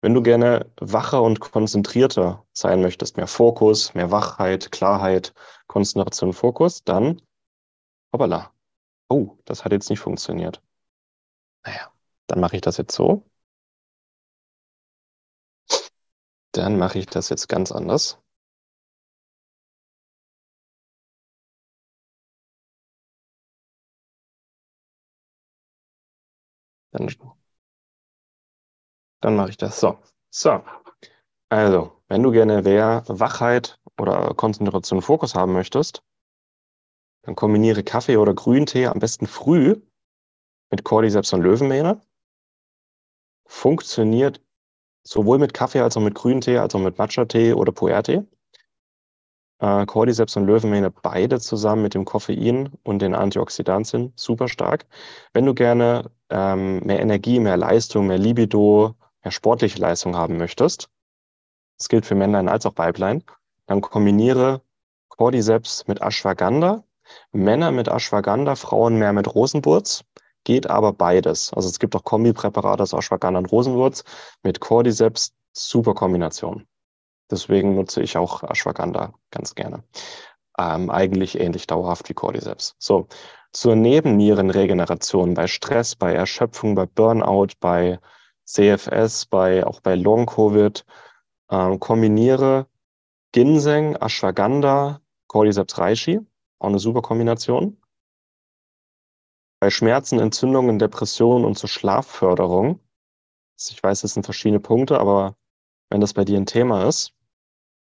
Wenn 0.02 0.14
du 0.14 0.22
gerne 0.22 0.72
wacher 0.80 1.24
und 1.24 1.40
konzentrierter 1.40 2.46
sein 2.54 2.82
möchtest, 2.82 3.18
mehr 3.18 3.28
Fokus, 3.28 3.96
mehr 3.96 4.12
Wachheit, 4.12 4.72
Klarheit, 4.72 5.34
Konzentration, 5.66 6.34
Fokus, 6.34 6.84
dann, 6.84 7.22
hoppala, 8.14 8.52
oh, 9.10 9.38
das 9.46 9.66
hat 9.66 9.72
jetzt 9.72 9.90
nicht 9.90 10.00
funktioniert. 10.00 10.62
Naja, 11.66 11.92
dann 12.28 12.40
mache 12.40 12.56
ich 12.56 12.62
das 12.62 12.78
jetzt 12.78 12.96
so. 12.96 13.24
Dann 16.58 16.78
mache 16.78 17.00
ich 17.00 17.06
das 17.06 17.30
jetzt 17.30 17.48
ganz 17.48 17.72
anders. 17.72 18.20
Dann, 26.92 27.08
dann 29.22 29.36
mache 29.36 29.50
ich 29.52 29.58
das 29.58 29.80
so. 29.80 30.00
So. 30.32 30.64
Also, 31.50 32.04
wenn 32.10 32.24
du 32.24 32.32
gerne 32.32 32.64
mehr 32.64 33.04
Wachheit 33.08 33.80
oder 34.00 34.34
Konzentration, 34.36 35.02
Fokus 35.02 35.36
haben 35.36 35.54
möchtest, 35.54 36.04
dann 37.22 37.36
kombiniere 37.36 37.84
Kaffee 37.84 38.18
oder 38.18 38.34
Grüntee 38.34 38.88
am 38.88 38.98
besten 38.98 39.28
früh 39.28 39.76
mit 40.72 40.84
Cordyceps 40.84 41.34
und 41.34 41.42
Löwenmähne. 41.44 42.02
Funktioniert 43.50 44.42
sowohl 45.08 45.40
mit 45.40 45.54
Kaffee 45.54 45.82
als 45.82 45.96
auch 45.96 46.02
mit 46.02 46.16
Grüntee, 46.16 46.58
als 46.58 46.76
auch 46.76 46.80
mit 46.80 46.98
Matcha-Tee 46.98 47.54
oder 47.54 47.72
Puertee. 47.72 48.24
Äh, 49.60 49.86
Cordyceps 49.86 50.36
und 50.36 50.46
Löwenmähne 50.46 50.92
beide 50.92 51.40
zusammen 51.40 51.82
mit 51.82 51.94
dem 51.94 52.06
Koffein 52.06 52.70
und 52.84 53.02
den 53.02 53.16
Antioxidantien 53.16 54.12
super 54.16 54.48
stark. 54.50 54.86
Wenn 55.34 55.46
du 55.46 55.54
gerne 55.54 56.12
ähm, 56.30 56.80
mehr 56.80 57.00
Energie, 57.00 57.40
mehr 57.40 57.58
Leistung, 57.58 58.08
mehr 58.08 58.18
Libido, 58.18 58.96
mehr 59.24 59.32
sportliche 59.32 59.80
Leistung 59.80 60.16
haben 60.16 60.38
möchtest, 60.38 60.90
das 61.78 61.90
gilt 61.90 62.06
für 62.06 62.16
Männlein 62.16 62.50
als 62.50 62.66
auch 62.66 62.78
Weiblein, 62.78 63.24
dann 63.66 63.82
kombiniere 63.82 64.62
Cordyceps 65.10 65.88
mit 65.88 66.02
Ashwagandha. 66.02 66.84
Männer 67.32 67.72
mit 67.72 67.88
Ashwagandha, 67.88 68.56
Frauen 68.56 68.98
mehr 68.98 69.14
mit 69.14 69.34
Rosenwurz. 69.34 70.04
Geht 70.48 70.70
aber 70.70 70.94
beides. 70.94 71.52
Also 71.54 71.68
es 71.68 71.78
gibt 71.78 71.94
auch 71.94 72.06
Kombipräparate 72.06 72.82
aus 72.82 72.94
Ashwagandha 72.94 73.40
und 73.40 73.52
Rosenwurz 73.52 74.06
mit 74.44 74.62
Cordyceps. 74.62 75.34
Super 75.52 75.94
Kombination. 75.94 76.66
Deswegen 77.30 77.76
nutze 77.76 78.02
ich 78.02 78.16
auch 78.18 78.44
Ashwagandha 78.44 79.14
ganz 79.30 79.56
gerne. 79.56 79.84
Ähm, 80.58 80.90
eigentlich 80.90 81.38
ähnlich 81.38 81.68
dauerhaft 81.68 82.08
wie 82.08 82.14
Cordyceps. 82.14 82.76
So, 82.80 83.08
zur 83.52 83.76
Nebennierenregeneration 83.76 85.34
bei 85.34 85.48
Stress, 85.48 85.98
bei 85.98 86.14
Erschöpfung, 86.14 86.76
bei 86.76 86.86
Burnout, 86.86 87.48
bei 87.60 88.00
CFS, 88.46 89.26
bei, 89.26 89.68
auch 89.68 89.82
bei 89.82 89.96
Long-Covid, 89.96 90.86
ähm, 91.52 91.78
kombiniere 91.82 92.68
Ginseng, 93.34 93.98
Ashwagandha, 93.98 95.02
Cordyceps 95.28 95.78
reishi, 95.78 96.22
auch 96.60 96.70
eine 96.70 96.80
super 96.80 97.02
Kombination. 97.02 97.82
Bei 99.60 99.70
Schmerzen, 99.70 100.20
Entzündungen, 100.20 100.80
Depressionen 100.80 101.46
und 101.46 101.58
zur 101.58 101.70
Schlafförderung, 101.70 102.80
ich 103.60 103.82
weiß, 103.82 104.02
das 104.02 104.14
sind 104.14 104.24
verschiedene 104.24 104.60
Punkte, 104.60 105.00
aber 105.00 105.36
wenn 105.90 106.02
das 106.02 106.14
bei 106.14 106.26
dir 106.26 106.38
ein 106.38 106.46
Thema 106.46 106.88
ist, 106.88 107.14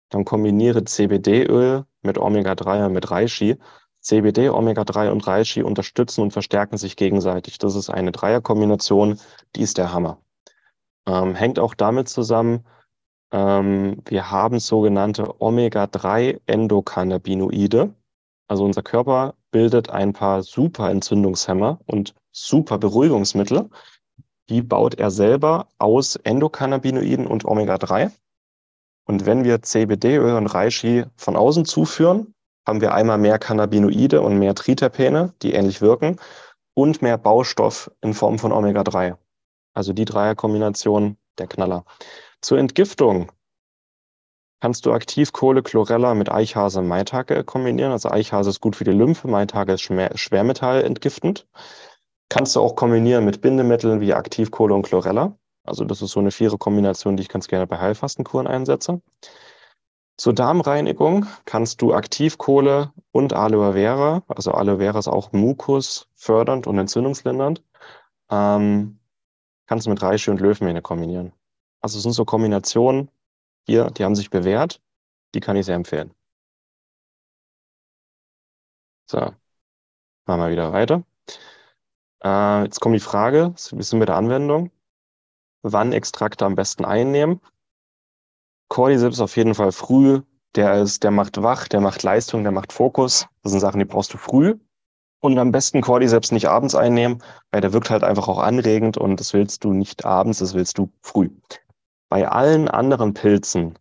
dann 0.10 0.26
kombiniere 0.26 0.84
CBD-Öl 0.84 1.86
mit 2.04 2.20
Omega-3 2.20 2.86
und 2.86 2.94
mit 2.94 3.10
Reishi. 3.10 3.58
CBD, 4.02 4.50
Omega-3 4.50 5.10
und 5.10 5.26
Reishi 5.26 5.64
unterstützen 5.64 6.22
und 6.22 6.32
verstärken 6.32 6.78
sich 6.78 6.96
gegenseitig. 6.96 7.58
Das 7.58 7.74
ist 7.74 7.90
eine 7.90 8.12
Dreierkombination, 8.12 9.20
die 9.56 9.62
ist 9.62 9.80
der 9.80 9.92
Hammer. 9.92 10.22
Ähm, 11.08 11.34
hängt 11.34 11.58
auch 11.58 11.74
damit 11.74 12.08
zusammen, 12.08 12.64
ähm, 13.32 14.04
wir 14.06 14.30
haben 14.30 14.60
sogenannte 14.60 15.42
Omega-3-Endokannabinoide. 15.42 17.96
Also 18.48 18.64
unser 18.64 18.84
Körper 18.84 19.34
bildet 19.56 19.90
ein 19.90 20.12
paar 20.12 20.44
super 20.44 20.90
Entzündungshemmer 20.90 21.80
und 21.86 22.14
super 22.34 22.78
Beruhigungsmittel. 22.78 23.70
Die 24.50 24.62
baut 24.62 24.96
er 24.96 25.12
selber 25.12 25.70
aus 25.78 26.18
Endokannabinoiden 26.18 27.26
und 27.26 27.46
Omega-3. 27.46 28.12
Und 29.06 29.26
wenn 29.26 29.46
wir 29.46 29.62
CBD-Öl 29.62 30.36
und 30.36 30.48
Reishi 30.48 31.06
von 31.16 31.38
außen 31.38 31.64
zuführen, 31.64 32.34
haben 32.68 32.82
wir 32.82 32.94
einmal 32.94 33.18
mehr 33.18 33.40
Cannabinoide 33.40 34.20
und 34.20 34.40
mehr 34.40 34.56
Triterpene, 34.56 35.34
die 35.42 35.54
ähnlich 35.54 35.80
wirken, 35.80 36.18
und 36.74 37.02
mehr 37.02 37.18
Baustoff 37.18 37.90
in 38.02 38.14
Form 38.14 38.38
von 38.38 38.52
Omega-3. 38.52 39.16
Also 39.74 39.94
die 39.94 40.04
Dreierkombination 40.04 41.16
der 41.38 41.48
Knaller. 41.48 41.86
Zur 42.42 42.58
Entgiftung 42.58 43.32
kannst 44.66 44.88
du 44.88 44.94
Aktivkohle, 44.94 45.62
Chlorella 45.62 46.16
mit 46.16 46.32
Eichhase 46.32 46.82
Maitake 46.82 47.44
kombinieren. 47.44 47.92
Also 47.92 48.10
Eichhase 48.10 48.50
ist 48.50 48.62
gut 48.62 48.76
für 48.76 48.84
die 48.84 48.94
Lymphe, 48.94 49.28
Maitake 49.28 49.74
ist 49.74 49.82
Schwermetall 49.84 50.84
entgiftend. 50.84 51.46
Kannst 52.30 52.56
du 52.56 52.62
auch 52.62 52.76
kombinieren 52.76 53.26
mit 53.26 53.42
Bindemitteln 53.42 54.02
wie 54.02 54.16
Aktivkohle 54.16 54.74
und 54.74 54.82
Chlorella. 54.82 55.38
Also 55.66 55.86
das 55.86 56.02
ist 56.02 56.14
so 56.14 56.20
eine 56.20 56.32
vierer 56.32 56.58
Kombination, 56.58 57.16
die 57.16 57.22
ich 57.22 57.30
ganz 57.30 57.48
gerne 57.48 57.68
bei 57.68 57.78
Heilfastenkuren 57.78 58.48
einsetze. 58.48 59.04
Zur 60.18 60.34
Darmreinigung 60.34 61.28
kannst 61.46 61.84
du 61.84 61.94
Aktivkohle 61.94 62.92
und 63.12 63.34
Aloe 63.34 63.74
Vera, 63.74 64.24
also 64.30 64.50
Aloe 64.50 64.80
Vera 64.80 64.98
ist 64.98 65.08
auch 65.08 65.32
Mukus 65.32 66.08
fördernd 66.16 66.66
und 66.66 66.80
entzündungslindernd, 66.80 67.62
ähm, 68.32 68.98
kannst 69.68 69.86
du 69.86 69.92
mit 69.92 70.02
Reishi 70.02 70.32
und 70.32 70.42
Löwenmähne 70.42 70.82
kombinieren. 70.82 71.34
Also 71.82 71.98
es 71.98 72.02
sind 72.02 72.14
so 72.14 72.26
Kombinationen 72.26 73.12
hier, 73.66 73.92
die 73.92 74.04
haben 74.04 74.16
sich 74.16 74.30
bewährt, 74.30 74.82
die 75.34 75.40
kann 75.40 75.56
ich 75.58 75.66
sehr 75.66 75.76
empfehlen. 75.76 76.14
So, 79.10 79.20
machen 80.26 80.42
wir 80.42 80.50
wieder 80.52 80.74
weiter. 80.74 81.04
Äh, 82.24 82.64
jetzt 82.64 82.80
kommt 82.80 82.96
die 82.96 83.00
Frage, 83.00 83.54
wir 83.72 83.84
sind 83.84 84.00
mit 84.00 84.10
der 84.10 84.16
Anwendung 84.16 84.72
wann 85.66 85.94
Extrakte 85.94 86.46
am 86.46 86.56
besten 86.56 86.86
einnehmen. 86.86 87.42
Cordyceps 88.70 89.20
auf 89.20 89.36
jeden 89.36 89.56
Fall 89.56 89.72
früh. 89.72 90.22
Der 90.56 90.82
ist, 90.82 91.04
der 91.04 91.12
macht 91.12 91.42
wach, 91.42 91.68
der 91.68 91.82
macht 91.82 92.04
Leistung, 92.04 92.44
der 92.44 92.52
macht 92.52 92.72
Fokus. 92.72 93.28
Das 93.44 93.52
sind 93.52 93.62
Sachen, 93.62 93.80
die 93.80 93.86
brauchst 93.86 94.14
du 94.14 94.18
früh. 94.18 94.56
Und 95.22 95.38
am 95.40 95.52
besten 95.52 95.82
Cordyceps 95.82 96.32
nicht 96.32 96.48
abends 96.48 96.76
einnehmen, 96.76 97.22
weil 97.52 97.62
der 97.62 97.74
wirkt 97.74 97.90
halt 97.90 98.04
einfach 98.04 98.28
auch 98.28 98.38
anregend 98.38 98.96
und 98.96 99.20
das 99.20 99.34
willst 99.34 99.64
du 99.64 99.74
nicht 99.74 100.06
abends, 100.06 100.40
das 100.40 100.54
willst 100.54 100.78
du 100.78 100.92
früh. 101.02 101.30
Bei 102.16 102.30
allen 102.30 102.70
anderen 102.70 103.14
Pilzen 103.14 103.78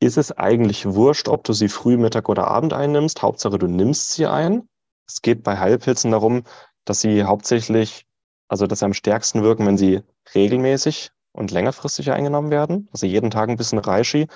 ist 0.00 0.16
es 0.16 0.32
eigentlich 0.32 0.86
wurscht, 0.86 1.28
ob 1.28 1.44
du 1.44 1.52
sie 1.52 1.68
früh, 1.68 1.98
Mittag 1.98 2.30
oder 2.30 2.48
Abend 2.48 2.72
einnimmst. 2.72 3.20
Hauptsache, 3.20 3.58
du 3.58 3.66
nimmst 3.66 4.12
sie 4.12 4.24
ein. 4.24 4.66
Es 5.06 5.20
geht 5.20 5.42
bei 5.42 5.58
Heilpilzen 5.58 6.10
darum, 6.10 6.44
dass 6.86 7.02
sie 7.02 7.24
hauptsächlich, 7.24 8.06
also 8.48 8.66
dass 8.66 8.78
sie 8.78 8.86
am 8.86 8.94
stärksten 8.94 9.42
wirken, 9.42 9.66
wenn 9.66 9.76
sie 9.76 10.00
regelmäßig 10.34 11.10
und 11.32 11.50
längerfristig 11.50 12.10
eingenommen 12.12 12.50
werden. 12.50 12.88
Also 12.92 13.04
jeden 13.04 13.30
Tag 13.30 13.50
ein 13.50 13.58
bisschen 13.58 13.78
Reishi 13.78 14.26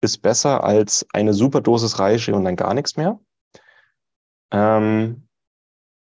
ist 0.00 0.22
besser 0.22 0.62
als 0.62 1.04
eine 1.12 1.34
Superdosis 1.34 1.98
Reishi 1.98 2.30
und 2.30 2.44
dann 2.44 2.54
gar 2.54 2.74
nichts 2.74 2.96
mehr. 2.96 3.18
Ähm, 4.52 5.27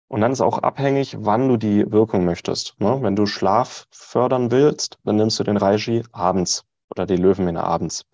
und 0.08 0.22
dann 0.22 0.32
ist 0.32 0.42
auch 0.42 0.60
abhängig, 0.60 1.18
wann 1.20 1.48
du 1.48 1.58
die 1.58 1.92
Wirkung 1.92 2.26
möchtest. 2.26 2.76
Ne? 2.80 3.00
Wenn 3.02 3.16
du 3.16 3.26
Schlaf 3.26 3.88
fördern 3.92 4.52
willst, 4.52 4.98
dann 5.04 5.18
nimmst 5.18 5.40
du 5.40 5.44
den 5.44 5.58
Reishi 5.58 6.04
abends 6.12 6.66
oder 6.90 7.06
die 7.06 7.18
Löwenmähne 7.18 7.64
abends. 7.64 8.06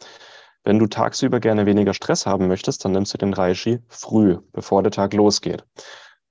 Wenn 0.64 0.80
du 0.80 0.88
tagsüber 0.88 1.40
gerne 1.40 1.66
weniger 1.66 1.94
Stress 1.94 2.26
haben 2.26 2.48
möchtest, 2.48 2.86
dann 2.86 2.94
nimmst 2.94 3.14
du 3.14 3.18
den 3.18 3.34
Reishi 3.34 3.80
früh, 3.90 4.38
bevor 4.54 4.82
der 4.82 4.92
Tag 4.92 5.14
losgeht. 5.14 5.66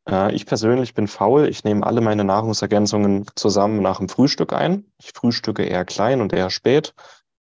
Äh, 0.09 0.35
ich 0.35 0.47
persönlich 0.47 0.95
bin 0.95 1.07
faul. 1.07 1.49
Ich 1.49 1.65
nehme 1.65 1.87
alle 1.87 2.01
meine 2.01 2.25
Nahrungsergänzungen 2.25 3.27
zusammen 3.35 3.83
nach 3.83 3.99
dem 3.99 4.09
Frühstück 4.09 4.53
ein. 4.53 4.87
Ich 4.99 5.13
frühstücke 5.15 5.65
eher 5.65 5.85
klein 5.85 6.21
und 6.21 6.33
eher 6.33 6.51
spät 6.51 6.95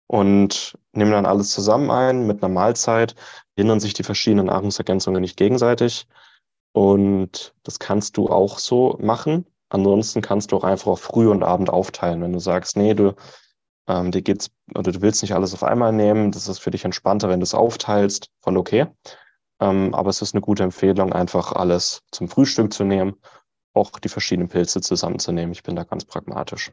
und 0.08 0.76
nehme 0.92 1.12
dann 1.12 1.26
alles 1.26 1.50
zusammen 1.50 1.90
ein 1.90 2.26
mit 2.26 2.42
einer 2.42 2.52
Mahlzeit. 2.52 3.14
Hindern 3.56 3.80
sich 3.80 3.94
die 3.94 4.02
verschiedenen 4.02 4.46
Nahrungsergänzungen 4.46 5.20
nicht 5.20 5.36
gegenseitig. 5.36 6.06
Und 6.72 7.54
das 7.62 7.78
kannst 7.78 8.16
du 8.16 8.28
auch 8.28 8.58
so 8.58 8.96
machen. 9.00 9.46
Ansonsten 9.68 10.20
kannst 10.20 10.52
du 10.52 10.56
auch 10.56 10.64
einfach 10.64 10.88
auf 10.88 11.00
Früh 11.00 11.28
und 11.28 11.42
Abend 11.42 11.70
aufteilen. 11.70 12.22
Wenn 12.22 12.32
du 12.32 12.40
sagst, 12.40 12.76
nee, 12.76 12.94
du, 12.94 13.14
ähm, 13.88 14.10
dir 14.10 14.22
geht's, 14.22 14.50
oder 14.74 14.92
du 14.92 15.00
willst 15.00 15.22
nicht 15.22 15.34
alles 15.34 15.54
auf 15.54 15.62
einmal 15.62 15.92
nehmen, 15.92 16.32
das 16.32 16.48
ist 16.48 16.58
für 16.58 16.70
dich 16.70 16.84
entspannter, 16.84 17.28
wenn 17.28 17.40
du 17.40 17.44
es 17.44 17.54
aufteilst, 17.54 18.30
voll 18.40 18.56
okay. 18.56 18.86
Ähm, 19.60 19.94
aber 19.94 20.10
es 20.10 20.22
ist 20.22 20.34
eine 20.34 20.40
gute 20.40 20.62
Empfehlung, 20.62 21.12
einfach 21.12 21.52
alles 21.52 22.02
zum 22.10 22.28
Frühstück 22.28 22.72
zu 22.72 22.84
nehmen, 22.84 23.14
auch 23.74 23.98
die 23.98 24.08
verschiedenen 24.08 24.48
Pilze 24.48 24.80
zusammenzunehmen. 24.80 25.52
Ich 25.52 25.62
bin 25.62 25.76
da 25.76 25.84
ganz 25.84 26.04
pragmatisch. 26.04 26.72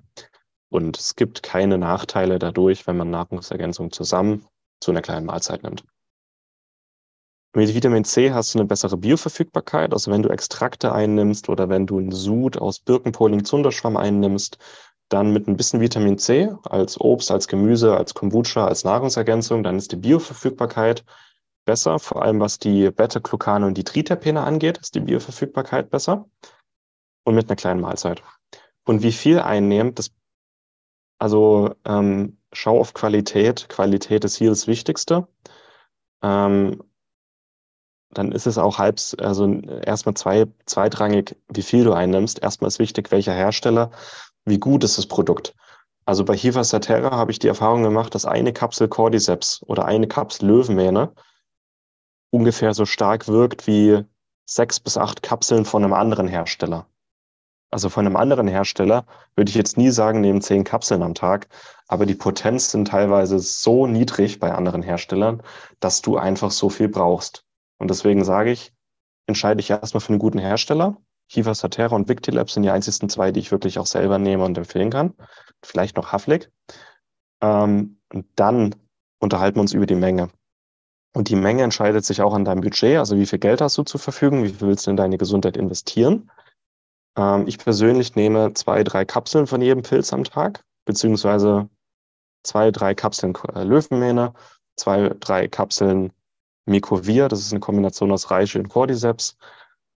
Und 0.70 0.98
es 0.98 1.16
gibt 1.16 1.44
keine 1.44 1.78
Nachteile 1.78 2.40
dadurch, 2.40 2.88
wenn 2.88 2.98
man 2.98 3.10
Nahrungsergänzung 3.10 3.92
zusammen 3.92 4.46
zu 4.80 4.92
einer 4.92 5.02
kleinen 5.02 5.26
Mahlzeit 5.26 5.64
nimmt. 5.64 5.84
Mit 7.54 7.74
Vitamin 7.74 8.04
C 8.04 8.32
hast 8.34 8.54
du 8.54 8.60
eine 8.60 8.68
bessere 8.68 8.98
Bioverfügbarkeit. 8.98 9.94
Also 9.94 10.12
wenn 10.12 10.22
du 10.22 10.30
Extrakte 10.30 10.92
einnimmst 10.92 11.50
oder 11.50 11.70
wenn 11.70 11.88
du 11.88 11.98
einen 11.98 12.12
Sud 12.12 12.58
aus 12.58 12.80
Birkenpoling 12.80 13.46
Zunderschwamm 13.46 13.98
einnimmst, 13.98 14.58
dann 15.10 15.32
mit 15.32 15.48
ein 15.48 15.58
bisschen 15.58 15.80
Vitamin 15.80 16.18
C 16.18 16.52
als 16.64 17.00
Obst, 17.00 17.32
als 17.32 17.48
Gemüse, 17.48 17.96
als 17.96 18.14
Kombucha, 18.14 18.68
als 18.68 18.84
Nahrungsergänzung, 18.84 19.64
dann 19.64 19.78
ist 19.78 19.92
die 19.92 19.98
Bioverfügbarkeit 19.98 21.06
besser, 21.66 22.00
vor 22.00 22.22
allem 22.22 22.40
was 22.40 22.60
die 22.60 22.92
Beta-Glucane 22.92 23.66
und 23.66 23.78
die 23.78 23.84
Triterpene 23.84 24.42
angeht, 24.42 24.78
ist 24.78 24.96
die 24.96 25.02
Bioverfügbarkeit 25.02 25.90
besser 25.90 26.26
und 27.24 27.36
mit 27.36 27.50
einer 27.50 27.56
kleinen 27.56 27.82
Mahlzeit. 27.82 28.22
Und 28.86 29.04
wie 29.04 29.12
viel 29.12 29.40
einnehmt, 29.40 30.00
das, 30.00 30.12
also 31.20 31.74
ähm, 31.86 32.38
schau 32.54 32.80
auf 32.80 32.94
Qualität. 32.94 33.68
Qualität 33.70 34.24
ist 34.24 34.38
hier 34.38 34.50
das 34.50 34.68
Wichtigste. 34.68 35.28
Ähm, 36.22 36.84
dann 38.12 38.32
ist 38.32 38.48
es 38.48 38.58
auch 38.58 38.78
halb, 38.78 39.00
also 39.20 39.52
erstmal 39.84 40.16
zwei, 40.16 40.46
zweitrangig, 40.66 41.36
wie 41.50 41.62
viel 41.62 41.84
du 41.84 41.94
einnimmst. 41.94 42.42
Erstmal 42.42 42.70
ist 42.70 42.80
wichtig, 42.80 43.12
welcher 43.12 43.34
Hersteller, 43.34 43.92
wie 44.46 44.60
gut 44.60 44.84
ist 44.84 44.98
das 44.98 45.08
Produkt. 45.08 45.56
Also 46.06 46.24
bei 46.24 46.38
Hiva 46.38 46.64
Saterra 46.64 47.12
habe 47.12 47.32
ich 47.32 47.40
die 47.40 47.50
Erfahrung 47.50 47.84
gemacht, 47.84 48.16
dass 48.16 48.26
eine 48.26 48.54
Kapsel 48.54 48.88
Cordyceps 48.88 49.62
oder 49.68 49.86
eine 49.86 50.08
Kapsel 50.08 50.48
Löwenmähne 50.48 51.12
ungefähr 52.30 52.74
so 52.74 52.86
stark 52.86 53.28
wirkt 53.28 53.68
wie 53.68 54.06
sechs 54.46 54.80
bis 54.80 54.98
acht 54.98 55.22
Kapseln 55.22 55.66
von 55.66 55.84
einem 55.84 55.94
anderen 55.94 56.28
Hersteller. 56.28 56.88
Also 57.70 57.90
von 57.90 58.06
einem 58.06 58.16
anderen 58.16 58.48
Hersteller 58.48 59.06
würde 59.36 59.50
ich 59.50 59.56
jetzt 59.56 59.78
nie 59.78 59.90
sagen, 59.90 60.22
nehmen 60.22 60.42
zehn 60.42 60.64
Kapseln 60.64 61.04
am 61.04 61.14
Tag, 61.14 61.50
aber 61.90 62.06
die 62.06 62.16
Potenz 62.16 62.72
sind 62.72 62.88
teilweise 62.88 63.40
so 63.40 63.88
niedrig 63.88 64.40
bei 64.40 64.54
anderen 64.54 64.84
Herstellern, 64.84 65.44
dass 65.82 66.02
du 66.02 66.18
einfach 66.18 66.52
so 66.52 66.70
viel 66.70 66.88
brauchst. 66.88 67.47
Und 67.80 67.90
deswegen 67.90 68.24
sage 68.24 68.52
ich, 68.52 68.74
entscheide 69.28 69.60
ich 69.60 69.70
erstmal 69.70 70.02
für 70.02 70.10
einen 70.10 70.20
guten 70.20 70.40
Hersteller. 70.40 70.98
Hiva 71.30 71.54
Saterra 71.54 71.96
und 71.96 72.08
Victilab 72.08 72.50
sind 72.50 72.64
die 72.64 72.70
einzigsten 72.70 73.10
zwei, 73.10 73.32
die 73.32 73.40
ich 73.40 73.52
wirklich 73.52 73.80
auch 73.80 73.86
selber 73.86 74.18
nehme 74.18 74.46
und 74.46 74.58
empfehlen 74.58 74.90
kann. 74.90 75.14
Vielleicht 75.64 75.98
noch 75.98 76.12
Haflik. 76.12 76.52
Ähm, 77.42 78.00
und 78.14 78.26
dann 78.36 78.76
unterhalten 79.20 79.58
wir 79.58 79.62
uns 79.62 79.74
über 79.74 79.86
die 79.86 79.96
Menge. 79.96 80.30
Und 81.14 81.30
die 81.30 81.36
Menge 81.36 81.64
entscheidet 81.64 82.06
sich 82.06 82.22
auch 82.22 82.34
an 82.34 82.46
deinem 82.46 82.62
Budget, 82.62 82.98
also 82.98 83.18
wie 83.18 83.26
viel 83.26 83.40
Geld 83.40 83.60
hast 83.60 83.78
du 83.78 83.84
zur 83.84 84.00
Verfügung, 84.00 84.44
wie 84.44 84.50
viel 84.50 84.68
willst 84.68 84.86
du 84.86 84.92
in 84.92 84.98
deine 84.98 85.18
Gesundheit 85.18 85.58
investieren. 85.58 86.30
Ähm, 87.18 87.48
ich 87.48 87.58
persönlich 87.58 88.16
nehme 88.16 88.54
zwei, 88.54 88.84
drei 88.84 89.04
Kapseln 89.04 89.48
von 89.48 89.62
jedem 89.62 89.82
Pilz 89.82 90.14
am 90.14 90.24
Tag, 90.24 90.64
beziehungsweise 90.86 91.70
zwei, 92.44 92.72
drei 92.72 92.94
Kapseln 92.94 93.34
äh, 93.54 93.64
Löwenmähne, 93.64 94.34
zwei, 94.76 95.10
drei 95.20 95.48
Kapseln 95.48 96.14
Mycovir, 96.68 97.28
das 97.28 97.40
ist 97.40 97.52
eine 97.52 97.60
Kombination 97.60 98.12
aus 98.12 98.30
Reishi 98.32 98.60
und 98.60 98.70
Cordyceps. 98.70 99.38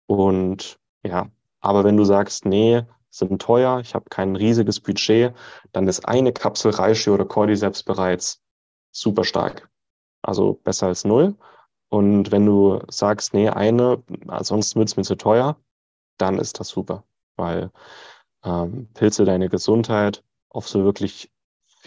Und 0.07 0.79
ja, 1.03 1.31
aber 1.61 1.85
wenn 1.85 1.97
du 1.97 2.05
sagst, 2.05 2.45
nee, 2.47 2.83
sind 3.11 3.43
teuer, 3.43 3.81
ich 3.81 3.95
habe 3.95 4.07
kein 4.09 4.37
riesiges 4.37 4.81
Budget, 4.81 5.35
dann 5.73 5.89
ist 5.89 6.07
eine 6.07 6.33
Kapsel 6.33 6.71
Reishi 6.71 7.11
oder 7.11 7.25
Cordyceps 7.25 7.83
bereits 7.83 8.41
super 8.93 9.25
stark. 9.25 9.69
Also 10.23 10.55
besser 10.65 10.87
als 10.87 11.05
null. 11.05 11.37
Und 11.89 12.31
wenn 12.31 12.47
du 12.47 12.81
sagst, 12.89 13.35
nee, 13.35 13.49
eine, 13.49 14.03
ansonsten 14.29 14.79
wird 14.79 14.89
es 14.89 14.97
mir 14.97 15.03
zu 15.03 15.17
teuer, 15.17 15.57
dann 16.19 16.39
ist 16.39 16.61
das 16.61 16.69
super, 16.69 17.05
weil 17.37 17.71
ähm, 18.45 18.89
Pilze 18.95 19.25
deine 19.25 19.49
Gesundheit 19.49 20.23
auf 20.49 20.69
so 20.69 20.85
wirklich 20.85 21.31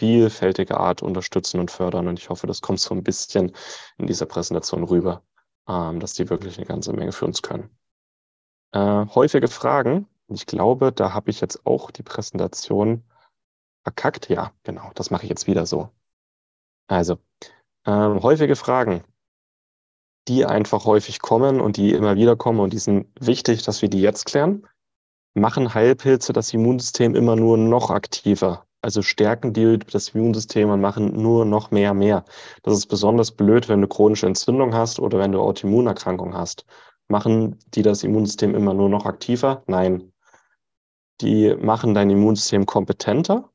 vielfältige 0.04 0.76
Art 0.76 1.02
unterstützen 1.02 1.60
und 1.60 1.70
fördern. 1.70 2.08
Und 2.08 2.18
ich 2.18 2.28
hoffe, 2.28 2.46
das 2.46 2.60
kommt 2.60 2.78
so 2.78 2.94
ein 2.94 3.02
bisschen 3.02 3.52
in 3.96 4.06
dieser 4.06 4.26
Präsentation 4.26 4.84
rüber, 4.84 5.22
ähm, 5.66 5.98
dass 5.98 6.12
die 6.12 6.28
wirklich 6.28 6.58
eine 6.58 6.66
ganze 6.66 6.92
Menge 6.92 7.12
für 7.12 7.24
uns 7.24 7.40
können. 7.40 7.70
Äh, 8.72 9.06
häufige 9.14 9.48
Fragen. 9.48 10.06
Ich 10.28 10.44
glaube, 10.44 10.92
da 10.92 11.14
habe 11.14 11.30
ich 11.30 11.40
jetzt 11.40 11.66
auch 11.66 11.90
die 11.90 12.02
Präsentation 12.02 13.02
verkackt. 13.82 14.28
Ja, 14.28 14.52
genau, 14.62 14.90
das 14.94 15.10
mache 15.10 15.22
ich 15.22 15.30
jetzt 15.30 15.46
wieder 15.46 15.64
so. 15.64 15.88
Also, 16.86 17.16
ähm, 17.86 18.22
häufige 18.22 18.56
Fragen, 18.56 19.04
die 20.28 20.44
einfach 20.44 20.84
häufig 20.84 21.20
kommen 21.20 21.62
und 21.62 21.78
die 21.78 21.92
immer 21.92 22.14
wieder 22.16 22.36
kommen 22.36 22.60
und 22.60 22.74
die 22.74 22.78
sind 22.78 23.06
wichtig, 23.18 23.62
dass 23.62 23.80
wir 23.80 23.88
die 23.88 24.02
jetzt 24.02 24.26
klären. 24.26 24.66
Machen 25.34 25.72
Heilpilze 25.72 26.34
das 26.34 26.52
Immunsystem 26.52 27.14
immer 27.14 27.36
nur 27.36 27.56
noch 27.56 27.90
aktiver? 27.90 28.66
Also 28.84 29.00
stärken 29.00 29.54
die 29.54 29.78
das 29.78 30.10
Immunsystem 30.10 30.68
und 30.68 30.82
machen 30.82 31.14
nur 31.14 31.46
noch 31.46 31.70
mehr, 31.70 31.94
mehr. 31.94 32.22
Das 32.64 32.74
ist 32.74 32.84
besonders 32.84 33.32
blöd, 33.32 33.70
wenn 33.70 33.80
du 33.80 33.88
chronische 33.88 34.26
Entzündung 34.26 34.74
hast 34.74 35.00
oder 35.00 35.18
wenn 35.18 35.32
du 35.32 35.40
Autoimmunerkrankung 35.40 36.34
hast. 36.34 36.66
Machen 37.08 37.58
die 37.68 37.80
das 37.80 38.04
Immunsystem 38.04 38.54
immer 38.54 38.74
nur 38.74 38.90
noch 38.90 39.06
aktiver? 39.06 39.62
Nein. 39.68 40.12
Die 41.22 41.54
machen 41.54 41.94
dein 41.94 42.10
Immunsystem 42.10 42.66
kompetenter 42.66 43.48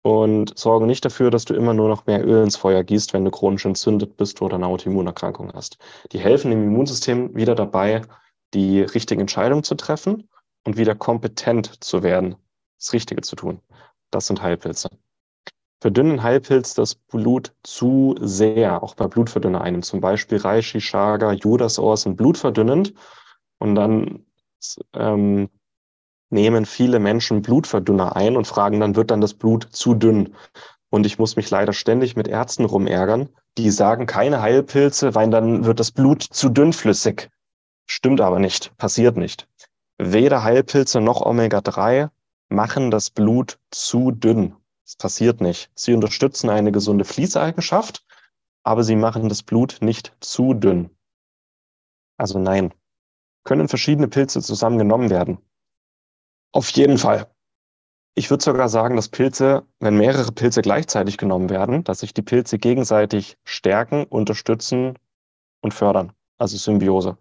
und 0.00 0.58
sorgen 0.58 0.86
nicht 0.86 1.04
dafür, 1.04 1.30
dass 1.30 1.44
du 1.44 1.52
immer 1.52 1.74
nur 1.74 1.90
noch 1.90 2.06
mehr 2.06 2.26
Öl 2.26 2.42
ins 2.42 2.56
Feuer 2.56 2.84
gießt, 2.84 3.12
wenn 3.12 3.26
du 3.26 3.30
chronisch 3.30 3.66
entzündet 3.66 4.16
bist 4.16 4.40
oder 4.40 4.54
eine 4.54 4.66
Autoimmunerkrankung 4.66 5.52
hast. 5.52 5.76
Die 6.12 6.18
helfen 6.18 6.50
dem 6.50 6.62
Immunsystem 6.62 7.36
wieder 7.36 7.54
dabei, 7.54 8.00
die 8.54 8.80
richtigen 8.80 9.20
Entscheidungen 9.20 9.62
zu 9.62 9.74
treffen 9.74 10.30
und 10.64 10.78
wieder 10.78 10.94
kompetent 10.94 11.84
zu 11.84 12.02
werden, 12.02 12.36
das 12.78 12.94
Richtige 12.94 13.20
zu 13.20 13.36
tun. 13.36 13.60
Das 14.12 14.26
sind 14.26 14.42
Heilpilze. 14.42 14.90
Verdünnen 15.80 16.22
Heilpilz 16.22 16.74
das 16.74 16.94
Blut 16.94 17.52
zu 17.64 18.14
sehr, 18.20 18.84
auch 18.84 18.94
bei 18.94 19.08
Blutverdünner 19.08 19.62
einem. 19.62 19.82
Zum 19.82 20.00
Beispiel 20.00 20.38
Reishi, 20.38 20.78
Chaga, 20.78 21.32
Judasohr 21.32 21.96
sind 21.96 22.16
blutverdünnend 22.16 22.94
und 23.58 23.74
dann 23.74 24.24
ähm, 24.92 25.48
nehmen 26.30 26.66
viele 26.66 27.00
Menschen 27.00 27.42
Blutverdünner 27.42 28.14
ein 28.14 28.36
und 28.36 28.46
fragen 28.46 28.78
dann, 28.78 28.94
wird 28.94 29.10
dann 29.10 29.20
das 29.20 29.34
Blut 29.34 29.68
zu 29.72 29.94
dünn? 29.94 30.36
Und 30.90 31.06
ich 31.06 31.18
muss 31.18 31.36
mich 31.36 31.50
leider 31.50 31.72
ständig 31.72 32.14
mit 32.16 32.28
Ärzten 32.28 32.66
rumärgern, 32.66 33.30
die 33.58 33.70
sagen 33.70 34.06
keine 34.06 34.40
Heilpilze, 34.40 35.14
weil 35.14 35.30
dann 35.30 35.64
wird 35.64 35.80
das 35.80 35.90
Blut 35.90 36.22
zu 36.22 36.48
dünnflüssig. 36.48 37.28
Stimmt 37.86 38.20
aber 38.20 38.38
nicht, 38.38 38.76
passiert 38.76 39.16
nicht. 39.16 39.48
Weder 39.98 40.44
Heilpilze 40.44 41.00
noch 41.00 41.22
Omega-3 41.22 42.10
machen 42.52 42.90
das 42.90 43.10
Blut 43.10 43.58
zu 43.70 44.10
dünn. 44.10 44.54
Das 44.84 44.96
passiert 44.96 45.40
nicht. 45.40 45.70
Sie 45.74 45.94
unterstützen 45.94 46.50
eine 46.50 46.72
gesunde 46.72 47.04
Fließeigenschaft, 47.04 48.04
aber 48.62 48.84
sie 48.84 48.96
machen 48.96 49.28
das 49.28 49.42
Blut 49.42 49.78
nicht 49.80 50.14
zu 50.20 50.54
dünn. 50.54 50.90
Also 52.18 52.38
nein. 52.38 52.72
Können 53.44 53.68
verschiedene 53.68 54.08
Pilze 54.08 54.40
zusammengenommen 54.40 55.10
werden? 55.10 55.38
Auf 56.52 56.68
jeden 56.70 56.98
Fall. 56.98 57.26
Ich 58.14 58.30
würde 58.30 58.44
sogar 58.44 58.68
sagen, 58.68 58.94
dass 58.96 59.08
Pilze, 59.08 59.66
wenn 59.80 59.96
mehrere 59.96 60.30
Pilze 60.32 60.60
gleichzeitig 60.60 61.16
genommen 61.16 61.48
werden, 61.48 61.82
dass 61.82 62.00
sich 62.00 62.12
die 62.12 62.22
Pilze 62.22 62.58
gegenseitig 62.58 63.38
stärken, 63.44 64.04
unterstützen 64.04 64.98
und 65.62 65.72
fördern. 65.72 66.12
Also 66.36 66.58
Symbiose. 66.58 67.16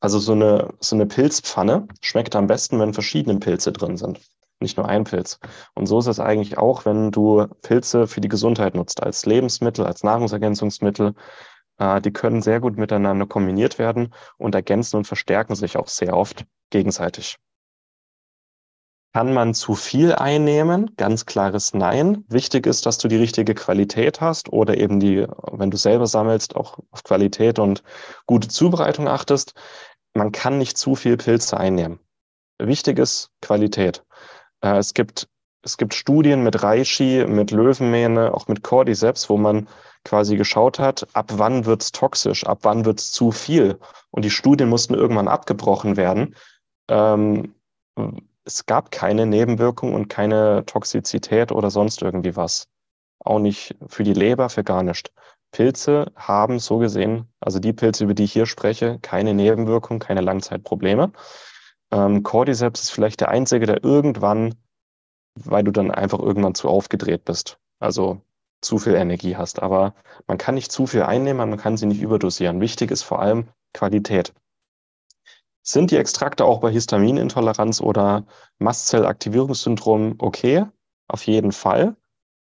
Also 0.00 0.18
so 0.18 0.32
eine, 0.32 0.74
so 0.80 0.96
eine 0.96 1.06
Pilzpfanne 1.06 1.88
schmeckt 2.02 2.36
am 2.36 2.46
besten, 2.46 2.78
wenn 2.78 2.92
verschiedene 2.92 3.40
Pilze 3.40 3.72
drin 3.72 3.96
sind. 3.96 4.20
Nicht 4.64 4.78
nur 4.78 4.88
ein 4.88 5.04
Pilz. 5.04 5.38
Und 5.74 5.84
so 5.84 5.98
ist 5.98 6.06
es 6.06 6.18
eigentlich 6.18 6.56
auch, 6.56 6.86
wenn 6.86 7.10
du 7.10 7.46
Pilze 7.60 8.06
für 8.06 8.22
die 8.22 8.30
Gesundheit 8.30 8.74
nutzt, 8.74 9.02
als 9.02 9.26
Lebensmittel, 9.26 9.84
als 9.84 10.02
Nahrungsergänzungsmittel. 10.02 11.12
Äh, 11.76 12.00
die 12.00 12.14
können 12.14 12.40
sehr 12.40 12.60
gut 12.60 12.78
miteinander 12.78 13.26
kombiniert 13.26 13.78
werden 13.78 14.14
und 14.38 14.54
ergänzen 14.54 14.96
und 14.96 15.06
verstärken 15.06 15.54
sich 15.54 15.76
auch 15.76 15.88
sehr 15.88 16.16
oft 16.16 16.46
gegenseitig. 16.70 17.36
Kann 19.12 19.34
man 19.34 19.52
zu 19.52 19.74
viel 19.74 20.14
einnehmen? 20.14 20.96
Ganz 20.96 21.26
klares 21.26 21.74
Nein. 21.74 22.24
Wichtig 22.28 22.66
ist, 22.66 22.86
dass 22.86 22.96
du 22.96 23.06
die 23.06 23.18
richtige 23.18 23.54
Qualität 23.54 24.22
hast 24.22 24.50
oder 24.50 24.78
eben 24.78 24.98
die, 24.98 25.26
wenn 25.52 25.70
du 25.70 25.76
selber 25.76 26.06
sammelst, 26.06 26.56
auch 26.56 26.78
auf 26.90 27.04
Qualität 27.04 27.58
und 27.58 27.84
gute 28.24 28.48
Zubereitung 28.48 29.08
achtest. 29.08 29.52
Man 30.14 30.32
kann 30.32 30.56
nicht 30.56 30.78
zu 30.78 30.94
viel 30.94 31.18
Pilze 31.18 31.58
einnehmen. 31.58 32.00
Wichtig 32.58 32.98
ist 32.98 33.30
Qualität. 33.40 34.04
Äh, 34.64 34.78
es 34.78 34.94
gibt, 34.94 35.28
es 35.62 35.76
gibt 35.76 35.94
Studien 35.94 36.42
mit 36.42 36.62
Reishi, 36.62 37.24
mit 37.28 37.50
Löwenmähne, 37.50 38.32
auch 38.34 38.48
mit 38.48 38.62
Cordyceps, 38.62 39.28
wo 39.28 39.36
man 39.36 39.68
quasi 40.04 40.36
geschaut 40.36 40.78
hat, 40.78 41.06
ab 41.14 41.32
wann 41.34 41.64
wird's 41.66 41.92
toxisch, 41.92 42.44
ab 42.46 42.60
wann 42.62 42.84
wird's 42.84 43.12
zu 43.12 43.30
viel. 43.30 43.78
Und 44.10 44.24
die 44.24 44.30
Studien 44.30 44.68
mussten 44.68 44.94
irgendwann 44.94 45.28
abgebrochen 45.28 45.96
werden. 45.96 46.34
Ähm, 46.88 47.54
es 48.44 48.66
gab 48.66 48.90
keine 48.90 49.26
Nebenwirkung 49.26 49.94
und 49.94 50.08
keine 50.08 50.64
Toxizität 50.66 51.52
oder 51.52 51.70
sonst 51.70 52.02
irgendwie 52.02 52.36
was. 52.36 52.68
Auch 53.20 53.38
nicht 53.38 53.76
für 53.86 54.02
die 54.02 54.12
Leber, 54.12 54.50
für 54.50 54.64
gar 54.64 54.82
nichts. 54.82 55.10
Pilze 55.52 56.12
haben 56.16 56.58
so 56.58 56.78
gesehen, 56.78 57.28
also 57.40 57.60
die 57.60 57.72
Pilze, 57.72 58.04
über 58.04 58.14
die 58.14 58.24
ich 58.24 58.32
hier 58.32 58.44
spreche, 58.44 58.98
keine 59.00 59.34
Nebenwirkung, 59.34 60.00
keine 60.00 60.20
Langzeitprobleme. 60.20 61.12
Ähm, 61.94 62.24
Cordyceps 62.24 62.82
ist 62.82 62.90
vielleicht 62.90 63.20
der 63.20 63.28
einzige, 63.28 63.66
der 63.66 63.84
irgendwann, 63.84 64.56
weil 65.36 65.62
du 65.62 65.70
dann 65.70 65.92
einfach 65.92 66.18
irgendwann 66.18 66.56
zu 66.56 66.68
aufgedreht 66.68 67.24
bist, 67.24 67.60
also 67.78 68.20
zu 68.60 68.78
viel 68.78 68.94
Energie 68.94 69.36
hast. 69.36 69.62
Aber 69.62 69.94
man 70.26 70.36
kann 70.36 70.56
nicht 70.56 70.72
zu 70.72 70.88
viel 70.88 71.04
einnehmen, 71.04 71.48
man 71.48 71.58
kann 71.58 71.76
sie 71.76 71.86
nicht 71.86 72.02
überdosieren. 72.02 72.60
Wichtig 72.60 72.90
ist 72.90 73.04
vor 73.04 73.20
allem 73.20 73.46
Qualität. 73.74 74.34
Sind 75.62 75.92
die 75.92 75.96
Extrakte 75.96 76.44
auch 76.44 76.58
bei 76.58 76.72
Histaminintoleranz 76.72 77.80
oder 77.80 78.26
Mastzellaktivierungssyndrom 78.58 80.16
okay? 80.18 80.66
Auf 81.06 81.24
jeden 81.26 81.52
Fall. 81.52 81.96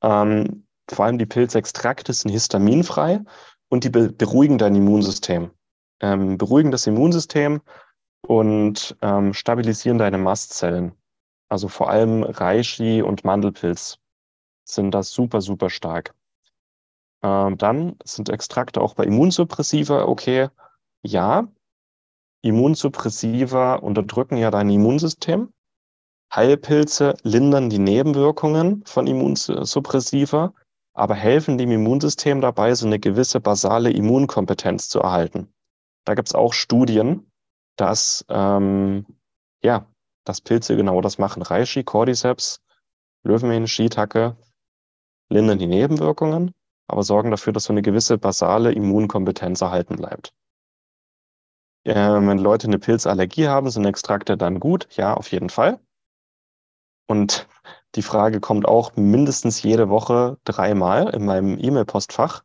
Ähm, 0.03 0.67
vor 0.89 1.05
allem 1.05 1.17
die 1.17 1.25
Pilzextrakte 1.25 2.11
sind 2.11 2.31
histaminfrei 2.31 3.21
und 3.69 3.85
die 3.85 3.89
be 3.89 4.11
beruhigen 4.11 4.57
dein 4.57 4.75
Immunsystem. 4.75 5.51
Ähm, 6.01 6.37
beruhigen 6.37 6.71
das 6.71 6.85
Immunsystem 6.85 7.61
und 8.27 8.97
ähm, 9.01 9.33
stabilisieren 9.33 9.97
deine 9.97 10.17
Mastzellen. 10.17 10.91
Also 11.49 11.69
vor 11.69 11.89
allem 11.89 12.23
Reishi 12.23 13.01
und 13.01 13.23
Mandelpilz 13.23 13.99
sind 14.65 14.91
da 14.91 15.01
super, 15.01 15.39
super 15.39 15.69
stark. 15.69 16.13
Ähm, 17.23 17.57
dann 17.57 17.95
sind 18.03 18.29
Extrakte 18.29 18.81
auch 18.81 18.95
bei 18.95 19.05
Immunsuppressiva 19.05 20.03
okay. 20.03 20.49
Ja, 21.03 21.47
Immunsuppressiva 22.41 23.75
unterdrücken 23.75 24.37
ja 24.37 24.51
dein 24.51 24.69
Immunsystem. 24.69 25.53
Heilpilze 26.33 27.15
lindern 27.23 27.69
die 27.69 27.79
Nebenwirkungen 27.79 28.83
von 28.85 29.07
Immunsuppressiva, 29.07 30.53
aber 30.93 31.15
helfen 31.15 31.57
dem 31.57 31.71
Immunsystem 31.71 32.41
dabei, 32.41 32.75
so 32.75 32.85
eine 32.85 32.99
gewisse 32.99 33.39
basale 33.39 33.89
Immunkompetenz 33.91 34.89
zu 34.89 34.99
erhalten. 34.99 35.47
Da 36.03 36.15
gibt 36.15 36.27
es 36.27 36.35
auch 36.35 36.51
Studien, 36.51 37.26
dass, 37.77 38.25
ähm, 38.29 39.05
ja, 39.63 39.87
dass 40.25 40.41
Pilze 40.41 40.75
genau 40.75 40.99
das 41.01 41.17
machen. 41.17 41.41
Reishi, 41.41 41.83
Cordyceps, 41.83 42.61
Löwenmähne, 43.23 43.67
Shiitake 43.67 44.35
lindern 45.29 45.59
die 45.59 45.67
Nebenwirkungen, 45.67 46.53
aber 46.87 47.03
sorgen 47.03 47.31
dafür, 47.31 47.53
dass 47.53 47.65
so 47.65 47.73
eine 47.73 47.81
gewisse 47.81 48.17
basale 48.17 48.71
Immunkompetenz 48.71 49.61
erhalten 49.61 49.95
bleibt. 49.95 50.33
Äh, 51.85 51.93
wenn 51.95 52.37
Leute 52.37 52.67
eine 52.67 52.79
Pilzallergie 52.79 53.47
haben, 53.47 53.69
sind 53.69 53.85
Extrakte 53.85 54.37
dann 54.37 54.59
gut? 54.59 54.87
Ja, 54.91 55.13
auf 55.13 55.31
jeden 55.31 55.49
Fall. 55.49 55.79
Und 57.07 57.47
die 57.95 58.01
Frage 58.01 58.41
kommt 58.41 58.67
auch 58.67 58.95
mindestens 58.95 59.63
jede 59.63 59.89
Woche 59.89 60.37
dreimal 60.43 61.13
in 61.15 61.25
meinem 61.25 61.57
E-Mail-Postfach, 61.57 62.43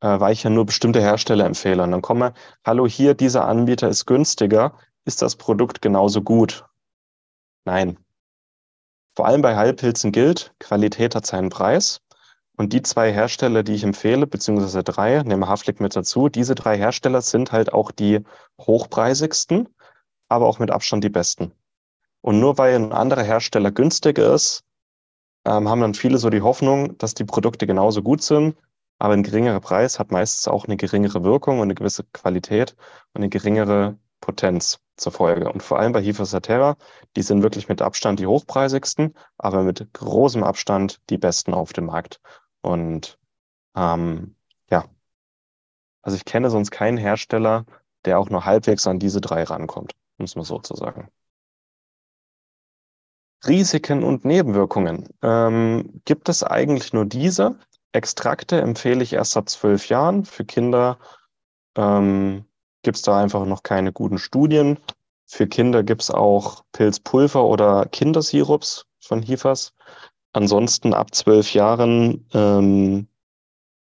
äh, 0.00 0.20
weil 0.20 0.32
ich 0.32 0.42
ja 0.42 0.50
nur 0.50 0.66
bestimmte 0.66 1.00
Hersteller 1.00 1.44
empfehle. 1.44 1.82
Und 1.82 1.92
dann 1.92 2.02
komme, 2.02 2.34
hallo, 2.64 2.86
hier, 2.86 3.14
dieser 3.14 3.46
Anbieter 3.46 3.88
ist 3.88 4.06
günstiger. 4.06 4.74
Ist 5.04 5.22
das 5.22 5.36
Produkt 5.36 5.80
genauso 5.82 6.22
gut? 6.22 6.64
Nein. 7.64 7.98
Vor 9.16 9.26
allem 9.26 9.42
bei 9.42 9.56
Heilpilzen 9.56 10.12
gilt, 10.12 10.54
Qualität 10.60 11.14
hat 11.14 11.26
seinen 11.26 11.48
Preis. 11.50 12.00
Und 12.56 12.72
die 12.72 12.82
zwei 12.82 13.12
Hersteller, 13.12 13.62
die 13.62 13.74
ich 13.74 13.84
empfehle, 13.84 14.26
beziehungsweise 14.26 14.82
drei, 14.82 15.22
nehme 15.22 15.48
Haflik 15.48 15.80
mit 15.80 15.94
dazu, 15.94 16.28
diese 16.28 16.54
drei 16.54 16.76
Hersteller 16.76 17.22
sind 17.22 17.52
halt 17.52 17.72
auch 17.72 17.92
die 17.92 18.24
hochpreisigsten, 18.60 19.68
aber 20.28 20.46
auch 20.46 20.58
mit 20.58 20.70
Abstand 20.70 21.04
die 21.04 21.08
besten. 21.08 21.52
Und 22.20 22.40
nur 22.40 22.58
weil 22.58 22.74
ein 22.74 22.92
anderer 22.92 23.22
Hersteller 23.22 23.70
günstiger 23.70 24.34
ist, 24.34 24.64
ähm, 25.44 25.68
haben 25.68 25.80
dann 25.80 25.94
viele 25.94 26.18
so 26.18 26.30
die 26.30 26.42
Hoffnung, 26.42 26.98
dass 26.98 27.14
die 27.14 27.24
Produkte 27.24 27.66
genauso 27.66 28.02
gut 28.02 28.22
sind, 28.22 28.56
aber 28.98 29.14
ein 29.14 29.22
geringerer 29.22 29.60
Preis 29.60 29.98
hat 29.98 30.10
meistens 30.10 30.48
auch 30.48 30.64
eine 30.66 30.76
geringere 30.76 31.22
Wirkung 31.24 31.58
und 31.58 31.64
eine 31.64 31.74
gewisse 31.74 32.04
Qualität 32.04 32.76
und 33.14 33.22
eine 33.22 33.28
geringere 33.28 33.98
Potenz 34.20 34.80
zur 34.96 35.12
Folge. 35.12 35.50
Und 35.52 35.62
vor 35.62 35.78
allem 35.78 35.92
bei 35.92 36.02
Hifa 36.02 36.24
die 37.16 37.22
sind 37.22 37.42
wirklich 37.42 37.68
mit 37.68 37.80
Abstand 37.82 38.18
die 38.18 38.26
hochpreisigsten, 38.26 39.14
aber 39.38 39.62
mit 39.62 39.92
großem 39.92 40.42
Abstand 40.42 41.00
die 41.10 41.18
besten 41.18 41.54
auf 41.54 41.72
dem 41.72 41.86
Markt. 41.86 42.20
Und 42.60 43.18
ähm, 43.76 44.36
ja, 44.70 44.84
also 46.02 46.16
ich 46.16 46.24
kenne 46.24 46.50
sonst 46.50 46.70
keinen 46.70 46.98
Hersteller, 46.98 47.64
der 48.04 48.18
auch 48.18 48.30
nur 48.30 48.44
halbwegs 48.44 48.86
an 48.86 48.98
diese 48.98 49.20
drei 49.20 49.44
rankommt, 49.44 49.92
muss 50.18 50.36
man 50.36 50.44
so 50.44 50.58
zu 50.58 50.74
sagen. 50.74 51.08
Risiken 53.46 54.02
und 54.02 54.24
Nebenwirkungen. 54.24 55.08
Ähm, 55.22 56.00
gibt 56.04 56.28
es 56.28 56.42
eigentlich 56.42 56.92
nur 56.92 57.06
diese? 57.06 57.56
Extrakte 57.92 58.60
empfehle 58.60 59.02
ich 59.02 59.12
erst 59.12 59.36
ab 59.36 59.48
zwölf 59.48 59.88
Jahren. 59.88 60.24
Für 60.24 60.44
Kinder 60.44 60.98
ähm, 61.76 62.44
gibt 62.82 62.96
es 62.96 63.02
da 63.02 63.20
einfach 63.20 63.44
noch 63.46 63.62
keine 63.62 63.92
guten 63.92 64.18
Studien. 64.18 64.78
Für 65.26 65.46
Kinder 65.46 65.82
gibt 65.82 66.02
es 66.02 66.10
auch 66.10 66.64
Pilzpulver 66.72 67.44
oder 67.44 67.86
Kindersirups 67.86 68.86
von 69.00 69.22
Hifas. 69.22 69.74
Ansonsten 70.32 70.94
ab 70.94 71.14
zwölf 71.14 71.52
Jahren 71.54 72.26
ähm, 72.32 73.08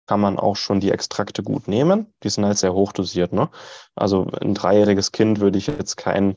kann 0.06 0.20
man 0.20 0.38
auch 0.38 0.56
schon 0.56 0.80
die 0.80 0.90
Extrakte 0.90 1.42
gut 1.42 1.68
nehmen. 1.68 2.12
Die 2.22 2.28
sind 2.28 2.44
halt 2.44 2.58
sehr 2.58 2.74
hochdosiert. 2.74 3.32
Ne? 3.32 3.48
Also 3.94 4.26
ein 4.40 4.54
dreijähriges 4.54 5.12
Kind 5.12 5.40
würde 5.40 5.58
ich 5.58 5.68
jetzt 5.68 5.96
keinen 5.96 6.36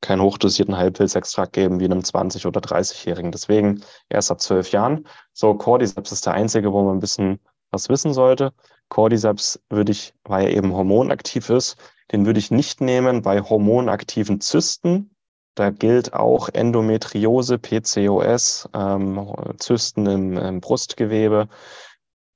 keinen 0.00 0.22
hochdosierten 0.22 0.76
Heilpilzextrakt 0.76 1.52
geben 1.52 1.80
wie 1.80 1.86
einem 1.86 2.00
20- 2.00 2.46
oder 2.46 2.60
30-Jährigen. 2.60 3.32
Deswegen 3.32 3.82
erst 4.08 4.30
ab 4.30 4.40
zwölf 4.40 4.70
Jahren. 4.70 5.06
So, 5.32 5.54
Cordyceps 5.54 6.12
ist 6.12 6.26
der 6.26 6.34
einzige, 6.34 6.72
wo 6.72 6.82
man 6.82 6.96
ein 6.96 7.00
bisschen 7.00 7.40
was 7.70 7.88
wissen 7.88 8.12
sollte. 8.12 8.52
Cordyceps 8.88 9.60
würde 9.68 9.92
ich, 9.92 10.14
weil 10.24 10.46
er 10.46 10.56
eben 10.56 10.72
hormonaktiv 10.72 11.50
ist, 11.50 11.76
den 12.12 12.24
würde 12.24 12.38
ich 12.38 12.50
nicht 12.50 12.80
nehmen 12.80 13.22
bei 13.22 13.40
hormonaktiven 13.40 14.40
Zysten, 14.40 15.10
da 15.56 15.70
gilt 15.70 16.12
auch 16.12 16.50
Endometriose, 16.50 17.58
PCOS, 17.58 18.68
ähm, 18.74 19.34
Zysten 19.56 20.06
im, 20.06 20.36
im, 20.36 20.60
Brustgewebe, 20.60 21.48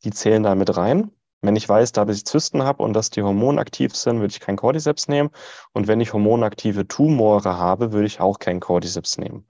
die 0.04 0.10
zählen 0.10 0.42
da 0.42 0.54
mit 0.54 0.74
rein. 0.74 1.10
Wenn 1.42 1.56
ich 1.56 1.68
weiß, 1.68 1.92
dass 1.92 2.16
ich 2.16 2.24
Zysten 2.24 2.64
habe 2.64 2.82
und 2.82 2.92
dass 2.92 3.10
die 3.10 3.22
hormonaktiv 3.22 3.96
sind, 3.96 4.20
würde 4.20 4.32
ich 4.32 4.40
kein 4.40 4.56
Cordyceps 4.56 5.08
nehmen. 5.08 5.30
Und 5.72 5.88
wenn 5.88 6.00
ich 6.00 6.12
hormonaktive 6.12 6.86
Tumore 6.86 7.56
habe, 7.56 7.92
würde 7.92 8.06
ich 8.06 8.20
auch 8.20 8.38
kein 8.38 8.60
Cordyceps 8.60 9.18
nehmen. 9.18 9.46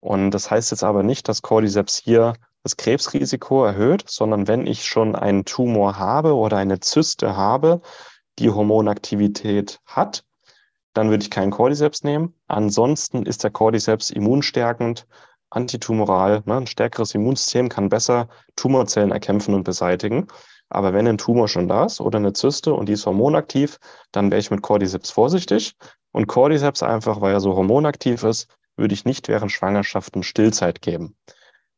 Und 0.00 0.32
das 0.32 0.50
heißt 0.50 0.70
jetzt 0.72 0.82
aber 0.82 1.02
nicht, 1.02 1.28
dass 1.28 1.42
Cordyceps 1.42 1.96
hier 1.96 2.32
das 2.62 2.76
Krebsrisiko 2.76 3.64
erhöht, 3.64 4.04
sondern 4.08 4.48
wenn 4.48 4.66
ich 4.66 4.84
schon 4.84 5.14
einen 5.14 5.44
Tumor 5.44 5.98
habe 5.98 6.34
oder 6.34 6.56
eine 6.56 6.80
Zyste 6.80 7.36
habe, 7.36 7.80
die 8.38 8.50
Hormonaktivität 8.50 9.80
hat, 9.86 10.24
dann 10.94 11.10
würde 11.10 11.22
ich 11.22 11.30
keinen 11.30 11.52
Cordyceps 11.52 12.02
nehmen. 12.02 12.34
Ansonsten 12.48 13.24
ist 13.24 13.44
der 13.44 13.50
Cordyceps 13.50 14.10
immunstärkend, 14.10 15.06
antitumoral. 15.50 16.42
Ne? 16.46 16.56
Ein 16.56 16.66
stärkeres 16.66 17.14
Immunsystem 17.14 17.68
kann 17.68 17.88
besser 17.88 18.28
Tumorzellen 18.56 19.12
erkämpfen 19.12 19.54
und 19.54 19.64
beseitigen. 19.64 20.28
Aber 20.70 20.92
wenn 20.92 21.06
ein 21.06 21.18
Tumor 21.18 21.48
schon 21.48 21.68
da 21.68 21.84
ist 21.84 22.00
oder 22.00 22.18
eine 22.18 22.32
Zyste 22.32 22.72
und 22.72 22.88
die 22.88 22.94
ist 22.94 23.06
hormonaktiv, 23.06 23.78
dann 24.12 24.30
wäre 24.30 24.40
ich 24.40 24.50
mit 24.50 24.62
Cordyceps 24.62 25.10
vorsichtig. 25.10 25.74
Und 26.12 26.26
Cordyceps 26.26 26.82
einfach, 26.82 27.20
weil 27.20 27.32
er 27.32 27.40
so 27.40 27.54
hormonaktiv 27.54 28.22
ist, 28.22 28.48
würde 28.76 28.94
ich 28.94 29.04
nicht 29.04 29.28
während 29.28 29.52
Schwangerschaften 29.52 30.22
Stillzeit 30.22 30.80
geben. 30.80 31.16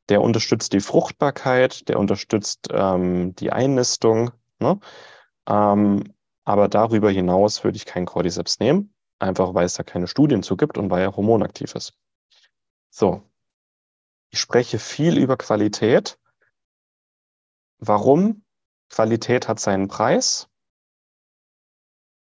Der 0.09 0.21
unterstützt 0.21 0.73
die 0.73 0.81
Fruchtbarkeit, 0.81 1.89
der 1.89 1.99
unterstützt 1.99 2.69
ähm, 2.71 3.35
die 3.35 3.51
Einnistung. 3.51 4.31
Ne? 4.61 4.79
Ähm, 5.49 6.05
aber 6.45 6.69
darüber 6.69 7.11
hinaus 7.11 7.65
würde 7.65 7.77
ich 7.77 7.87
keinen 7.87 8.07
Cordyceps 8.07 8.61
nehmen 8.61 8.93
einfach 9.23 9.55
weil 9.55 9.65
es 9.65 9.75
da 9.75 9.83
keine 9.85 10.09
Studien 10.09 10.43
zu 10.43 10.57
gibt 10.57 10.77
und 10.77 10.91
weil 10.91 11.03
er 11.03 11.17
hormonaktiv 11.17 11.75
ist. 11.75 11.95
So, 12.91 13.23
ich 14.31 14.41
spreche 14.41 14.79
viel 14.79 15.17
über 15.17 15.37
Qualität. 15.37 16.19
Warum? 17.79 18.45
Qualität 18.93 19.49
hat 19.49 19.59
seinen 19.59 19.89
Preis. 19.89 20.49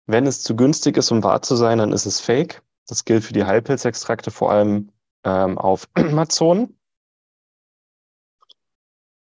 Wenn 0.06 0.28
es 0.28 0.44
zu 0.44 0.56
günstig 0.56 0.98
ist, 0.98 1.12
um 1.12 1.24
wahr 1.24 1.42
zu 1.42 1.56
sein, 1.56 1.80
dann 1.80 1.92
ist 1.92 2.06
es 2.06 2.20
fake. 2.20 2.64
Das 2.88 3.06
gilt 3.06 3.24
für 3.24 3.34
die 3.34 3.44
Heilpilzextrakte 3.44 4.30
vor 4.32 4.52
allem 4.52 4.92
ähm, 5.24 5.58
auf 5.58 5.90
Amazon. 5.96 6.78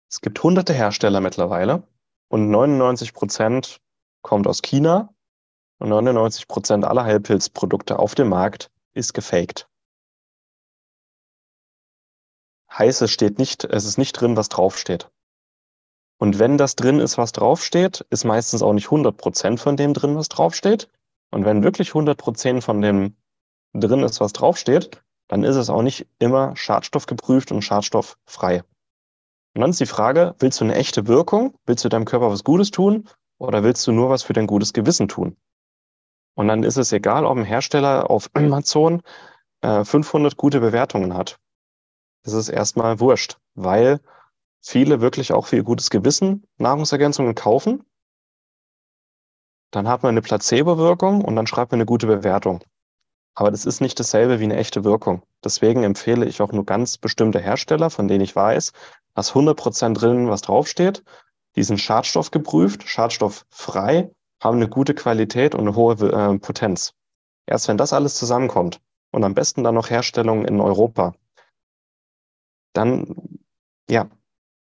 Es 0.10 0.22
gibt 0.22 0.42
hunderte 0.44 0.74
Hersteller 0.74 1.22
mittlerweile 1.22 1.88
und 2.28 2.50
99 2.50 3.14
Prozent 3.14 3.80
kommt 4.22 4.46
aus 4.48 4.62
China 4.62 5.14
und 5.78 5.90
99 5.90 6.48
Prozent 6.48 6.84
aller 6.84 7.06
Heilpilzprodukte 7.06 8.00
auf 8.00 8.16
dem 8.16 8.30
Markt 8.30 8.70
ist 8.94 9.14
gefaked. 9.14 9.70
Heißt, 12.72 13.02
es 13.02 13.12
steht 13.12 13.40
nicht, 13.40 13.64
es 13.64 13.86
ist 13.86 13.98
nicht 13.98 14.14
drin, 14.14 14.36
was 14.36 14.50
draufsteht. 14.50 15.10
Und 16.20 16.38
wenn 16.38 16.58
das 16.58 16.76
drin 16.76 17.00
ist, 17.00 17.18
was 17.18 17.32
draufsteht, 17.32 18.06
ist 18.10 18.26
meistens 18.26 18.62
auch 18.62 18.74
nicht 18.74 18.88
100 18.88 19.16
Prozent 19.16 19.60
von 19.60 19.78
dem 19.78 19.94
drin, 19.94 20.18
was 20.18 20.28
draufsteht. 20.28 20.90
Und 21.32 21.46
wenn 21.46 21.64
wirklich 21.64 21.90
100 21.90 22.18
Prozent 22.18 22.64
von 22.64 22.82
dem 22.82 23.16
drin 23.74 24.04
ist, 24.04 24.20
was 24.20 24.34
draufsteht, 24.34 25.02
dann 25.30 25.44
ist 25.44 25.56
es 25.56 25.70
auch 25.70 25.82
nicht 25.82 26.08
immer 26.20 26.56
schadstoffgeprüft 26.58 27.52
und 27.52 27.62
schadstofffrei. 27.62 28.64
Und 29.56 29.62
dann 29.62 29.70
ist 29.70 29.80
die 29.80 29.86
Frage, 29.86 30.36
willst 30.40 30.60
du 30.60 30.66
eine 30.66 30.76
echte 30.76 31.08
Wirkung? 31.08 31.56
Willst 31.66 31.86
du 31.86 31.90
deinem 31.90 32.06
Körper 32.06 32.30
was 32.30 32.44
Gutes 32.44 32.72
tun? 32.72 33.08
Oder 33.38 33.64
willst 33.64 33.88
du 33.88 33.94
nur 33.94 34.10
was 34.10 34.24
für 34.24 34.34
dein 34.34 34.48
gutes 34.48 34.74
Gewissen 34.74 35.08
tun? 35.08 35.38
Und 36.36 36.50
dann 36.50 36.64
ist 36.64 36.78
es 36.78 36.92
egal, 36.92 37.26
ob 37.26 37.38
ein 37.38 37.46
Hersteller 37.46 38.10
auf 38.10 38.30
Amazon 38.34 39.02
äh, 39.62 39.86
500 39.86 40.36
gute 40.36 40.60
Bewertungen 40.60 41.14
hat. 41.14 41.40
Das 42.24 42.34
ist 42.34 42.50
erstmal 42.50 43.00
wurscht, 43.00 43.38
weil 43.56 44.02
viele 44.62 45.02
wirklich 45.02 45.34
auch 45.34 45.48
für 45.48 45.58
ihr 45.58 45.64
gutes 45.64 45.90
Gewissen 45.90 46.44
Nahrungsergänzungen 46.58 47.36
kaufen. 47.36 47.84
Dann 49.72 49.88
hat 49.88 50.04
man 50.04 50.10
eine 50.10 50.22
Placebo-Wirkung 50.22 51.24
und 51.24 51.36
dann 51.36 51.48
schreibt 51.48 51.72
man 51.72 51.78
eine 51.78 51.86
gute 51.86 52.08
Bewertung. 52.08 52.64
Aber 53.36 53.52
das 53.52 53.66
ist 53.66 53.80
nicht 53.80 54.00
dasselbe 54.00 54.40
wie 54.40 54.46
eine 54.46 54.58
echte 54.58 54.84
Wirkung. 54.84 55.24
Deswegen 55.44 55.84
empfehle 55.84 56.26
ich 56.26 56.42
auch 56.42 56.52
nur 56.52 56.66
ganz 56.66 56.98
bestimmte 56.98 57.40
Hersteller, 57.40 57.90
von 57.90 58.08
denen 58.08 58.22
ich 58.22 58.36
weiß, 58.36 58.74
dass 59.14 59.34
100% 59.34 59.94
drin 59.94 60.30
was 60.30 60.42
draufsteht. 60.42 61.04
Die 61.56 61.64
sind 61.64 61.80
schadstoffgeprüft, 61.80 62.88
schadstofffrei 62.88 64.12
haben 64.42 64.58
eine 64.58 64.70
gute 64.70 64.94
Qualität 64.94 65.56
und 65.56 65.62
eine 65.62 65.76
hohe 65.76 65.96
äh, 65.96 66.40
Potenz. 66.40 66.94
Erst 67.46 67.68
wenn 67.68 67.78
das 67.78 67.94
alles 67.94 68.16
zusammenkommt 68.16 68.80
und 69.12 69.24
am 69.24 69.34
besten 69.34 69.64
dann 69.64 69.76
noch 69.76 69.90
Herstellung 69.90 70.46
in 70.46 70.62
Europa, 70.62 71.14
dann, 72.74 73.40
ja, 73.90 74.10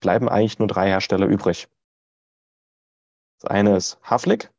bleiben 0.04 0.30
eigentlich 0.30 0.60
nur 0.60 0.68
drei 0.68 0.90
Hersteller 0.90 1.26
übrig. 1.26 1.68
Das 3.40 3.50
eine 3.50 3.76
ist 3.76 3.98
Haflik. 4.04 4.52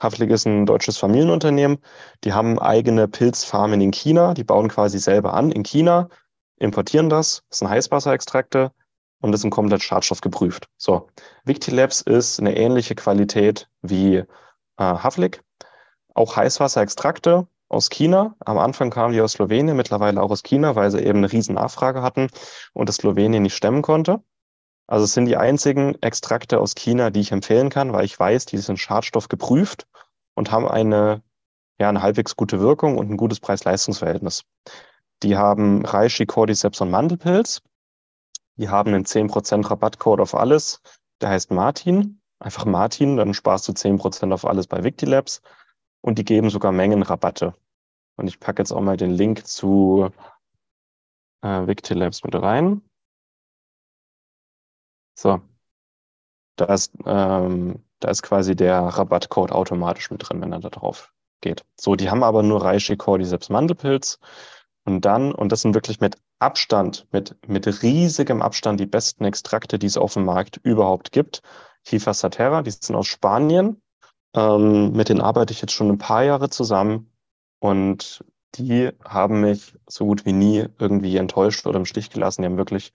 Haflik 0.00 0.30
ist 0.30 0.46
ein 0.46 0.64
deutsches 0.64 0.96
Familienunternehmen. 0.96 1.78
Die 2.24 2.32
haben 2.32 2.58
eigene 2.58 3.08
Pilzfarmen 3.08 3.80
in 3.80 3.90
China. 3.90 4.32
Die 4.32 4.44
bauen 4.44 4.68
quasi 4.68 4.98
selber 4.98 5.34
an 5.34 5.52
in 5.52 5.64
China, 5.64 6.08
importieren 6.56 7.10
das. 7.10 7.42
Das 7.50 7.58
sind 7.58 7.68
Heißwasserextrakte 7.68 8.72
und 9.20 9.32
das 9.32 9.42
sind 9.42 9.50
komplett 9.50 9.82
schadstoffgeprüft. 9.82 10.68
So, 10.76 11.08
Victilabs 11.44 12.00
ist 12.00 12.40
eine 12.40 12.56
ähnliche 12.56 12.94
Qualität 12.94 13.68
wie 13.82 14.16
äh, 14.16 14.24
Havlik. 14.78 15.42
Auch 16.14 16.36
Heißwasserextrakte 16.36 17.46
aus 17.68 17.88
China. 17.90 18.36
Am 18.40 18.58
Anfang 18.58 18.90
kamen 18.90 19.14
die 19.14 19.20
aus 19.20 19.32
Slowenien, 19.32 19.76
mittlerweile 19.76 20.22
auch 20.22 20.30
aus 20.30 20.42
China, 20.42 20.76
weil 20.76 20.90
sie 20.90 21.00
eben 21.00 21.18
eine 21.18 21.32
riesen 21.32 21.54
Nachfrage 21.54 22.02
hatten 22.02 22.28
und 22.72 22.88
das 22.88 22.96
Slowenien 22.96 23.42
nicht 23.42 23.56
stemmen 23.56 23.82
konnte. 23.82 24.22
Also 24.92 25.06
es 25.06 25.14
sind 25.14 25.24
die 25.24 25.38
einzigen 25.38 25.94
Extrakte 26.02 26.60
aus 26.60 26.74
China, 26.74 27.08
die 27.08 27.20
ich 27.20 27.32
empfehlen 27.32 27.70
kann, 27.70 27.94
weil 27.94 28.04
ich 28.04 28.20
weiß, 28.20 28.44
die 28.44 28.58
sind 28.58 28.78
schadstoffgeprüft 28.78 29.86
und 30.34 30.52
haben 30.52 30.68
eine, 30.68 31.22
ja, 31.78 31.88
eine 31.88 32.02
halbwegs 32.02 32.36
gute 32.36 32.60
Wirkung 32.60 32.98
und 32.98 33.08
ein 33.08 33.16
gutes 33.16 33.40
Preis-Leistungs-Verhältnis. 33.40 34.44
Die 35.22 35.38
haben 35.38 35.82
Reishi, 35.86 36.26
Cordyceps 36.26 36.82
und 36.82 36.90
Mandelpilz. 36.90 37.62
Die 38.56 38.68
haben 38.68 38.92
einen 38.92 39.06
10% 39.06 39.70
Rabattcode 39.70 40.20
auf 40.20 40.34
alles. 40.34 40.82
Der 41.22 41.30
heißt 41.30 41.52
Martin. 41.52 42.20
Einfach 42.38 42.66
Martin, 42.66 43.16
dann 43.16 43.32
sparst 43.32 43.66
du 43.68 43.72
10% 43.72 44.30
auf 44.30 44.44
alles 44.44 44.66
bei 44.66 44.84
Victilabs. 44.84 45.40
Und 46.02 46.18
die 46.18 46.24
geben 46.26 46.50
sogar 46.50 46.70
Mengenrabatte. 46.70 47.54
Und 48.16 48.28
ich 48.28 48.38
packe 48.40 48.60
jetzt 48.60 48.72
auch 48.72 48.82
mal 48.82 48.98
den 48.98 49.12
Link 49.12 49.46
zu 49.46 50.10
äh, 51.40 51.66
Victilabs 51.66 52.24
mit 52.24 52.34
rein. 52.34 52.82
So. 55.22 55.40
Da 56.56 56.64
ist, 56.66 56.92
ähm, 57.06 57.84
da 58.00 58.10
ist 58.10 58.22
quasi 58.22 58.56
der 58.56 58.80
Rabattcode 58.80 59.52
automatisch 59.52 60.10
mit 60.10 60.28
drin, 60.28 60.40
wenn 60.40 60.52
er 60.52 60.58
da 60.58 60.68
drauf 60.68 61.12
geht. 61.40 61.64
So, 61.80 61.94
die 61.94 62.10
haben 62.10 62.24
aber 62.24 62.42
nur 62.42 62.64
Reishi, 62.64 62.96
Cordyceps, 62.96 63.48
Mandelpilz. 63.48 64.18
Und 64.84 65.04
dann, 65.04 65.32
und 65.32 65.52
das 65.52 65.62
sind 65.62 65.74
wirklich 65.74 66.00
mit 66.00 66.16
Abstand, 66.40 67.06
mit, 67.12 67.36
mit 67.46 67.82
riesigem 67.82 68.42
Abstand 68.42 68.80
die 68.80 68.86
besten 68.86 69.24
Extrakte, 69.24 69.78
die 69.78 69.86
es 69.86 69.96
auf 69.96 70.14
dem 70.14 70.24
Markt 70.24 70.58
überhaupt 70.64 71.12
gibt. 71.12 71.42
Hifa 71.86 72.14
Saterra, 72.14 72.62
die 72.62 72.72
sind 72.72 72.96
aus 72.96 73.06
Spanien. 73.06 73.80
Ähm, 74.34 74.90
mit 74.92 75.08
denen 75.08 75.20
arbeite 75.20 75.52
ich 75.52 75.60
jetzt 75.60 75.72
schon 75.72 75.88
ein 75.88 75.98
paar 75.98 76.24
Jahre 76.24 76.50
zusammen. 76.50 77.12
Und 77.60 78.24
die 78.56 78.90
haben 79.04 79.40
mich 79.40 79.78
so 79.88 80.04
gut 80.04 80.26
wie 80.26 80.32
nie 80.32 80.66
irgendwie 80.78 81.16
enttäuscht 81.16 81.64
oder 81.66 81.78
im 81.78 81.86
Stich 81.86 82.10
gelassen. 82.10 82.42
Die 82.42 82.46
haben 82.46 82.58
wirklich 82.58 82.92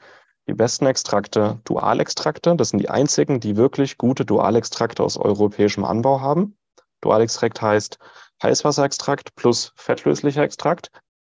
die 0.48 0.54
besten 0.54 0.86
Extrakte, 0.86 1.60
Dualextrakte. 1.66 2.56
Das 2.56 2.70
sind 2.70 2.80
die 2.80 2.90
einzigen, 2.90 3.40
die 3.40 3.58
wirklich 3.58 3.98
gute 3.98 4.26
Dualextrakte 4.26 5.04
aus 5.04 5.18
europäischem 5.18 5.84
Anbau 5.84 6.22
haben. 6.22 6.58
Dualextrakt 7.02 7.62
heißt 7.62 8.00
Heißwasserextrakt 8.42 9.36
plus 9.36 9.74
fettlöslicher 9.76 10.44
Extrakt. 10.44 10.92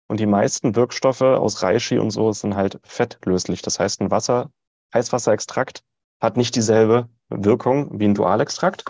Und 0.08 0.19
die 0.19 0.26
meisten 0.26 0.76
Wirkstoffe 0.76 1.22
aus 1.22 1.62
Reishi 1.62 2.00
und 2.00 2.12
so 2.12 2.32
sind 2.32 2.56
halt 2.56 2.80
fettlöslich. 2.84 3.62
Das 3.62 3.80
heißt, 3.80 4.02
ein 4.02 4.12
Wasser, 4.12 4.52
Heißwasserextrakt 4.93 5.84
hat 6.19 6.38
nicht 6.38 6.56
dieselbe 6.56 7.10
Wirkung 7.30 8.00
wie 8.00 8.06
ein 8.06 8.15
Dualextrakt. 8.15 8.86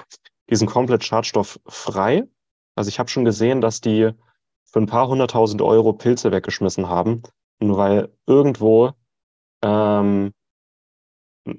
Die 0.50 0.56
sind 0.56 0.70
komplett 0.70 1.04
schadstofffrei. 1.04 2.24
Also 2.76 2.90
ich 2.90 3.00
habe 3.00 3.10
schon 3.10 3.26
gesehen, 3.26 3.62
dass 3.62 3.82
die 3.82 4.12
für 4.66 4.80
ein 4.80 4.86
paar 4.86 5.08
hunderttausend 5.08 5.62
Euro 5.62 5.94
Pilze 5.94 6.32
weggeschmissen 6.32 6.90
haben, 6.90 7.24
nur 7.60 7.78
weil 7.78 8.14
irgendwo 8.26 8.94
ähm, 9.62 10.34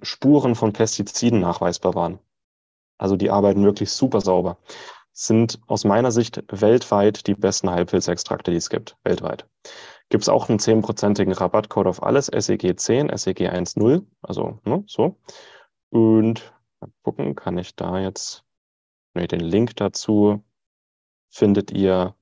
Spuren 0.02 0.54
von 0.54 0.72
Pestiziden 0.72 1.40
nachweisbar 1.40 1.94
waren. 1.94 2.18
Also 2.98 3.16
die 3.16 3.30
arbeiten 3.30 3.64
wirklich 3.64 3.90
super 3.90 4.20
sauber 4.20 4.58
sind 5.12 5.60
aus 5.66 5.84
meiner 5.84 6.12
Sicht 6.12 6.42
weltweit 6.48 7.26
die 7.26 7.34
besten 7.34 7.70
Heilpilzextrakte, 7.70 8.50
die 8.50 8.56
es 8.56 8.70
gibt. 8.70 8.96
Weltweit. 9.04 9.46
Gibt 10.08 10.22
es 10.22 10.28
auch 10.28 10.48
einen 10.48 10.58
10%igen 10.58 11.32
Rabattcode 11.32 11.86
auf 11.86 12.02
alles, 12.02 12.26
SEG 12.26 12.76
10, 12.76 13.16
SEG 13.16 13.50
1.0, 13.50 14.04
also 14.22 14.58
ne, 14.64 14.82
so. 14.86 15.16
Und 15.90 16.52
mal 16.80 16.90
gucken, 17.02 17.34
kann 17.34 17.58
ich 17.58 17.76
da 17.76 17.98
jetzt, 18.00 18.44
ne, 19.14 19.28
den 19.28 19.40
Link 19.40 19.76
dazu 19.76 20.42
findet 21.28 21.70
ihr, 21.70 22.14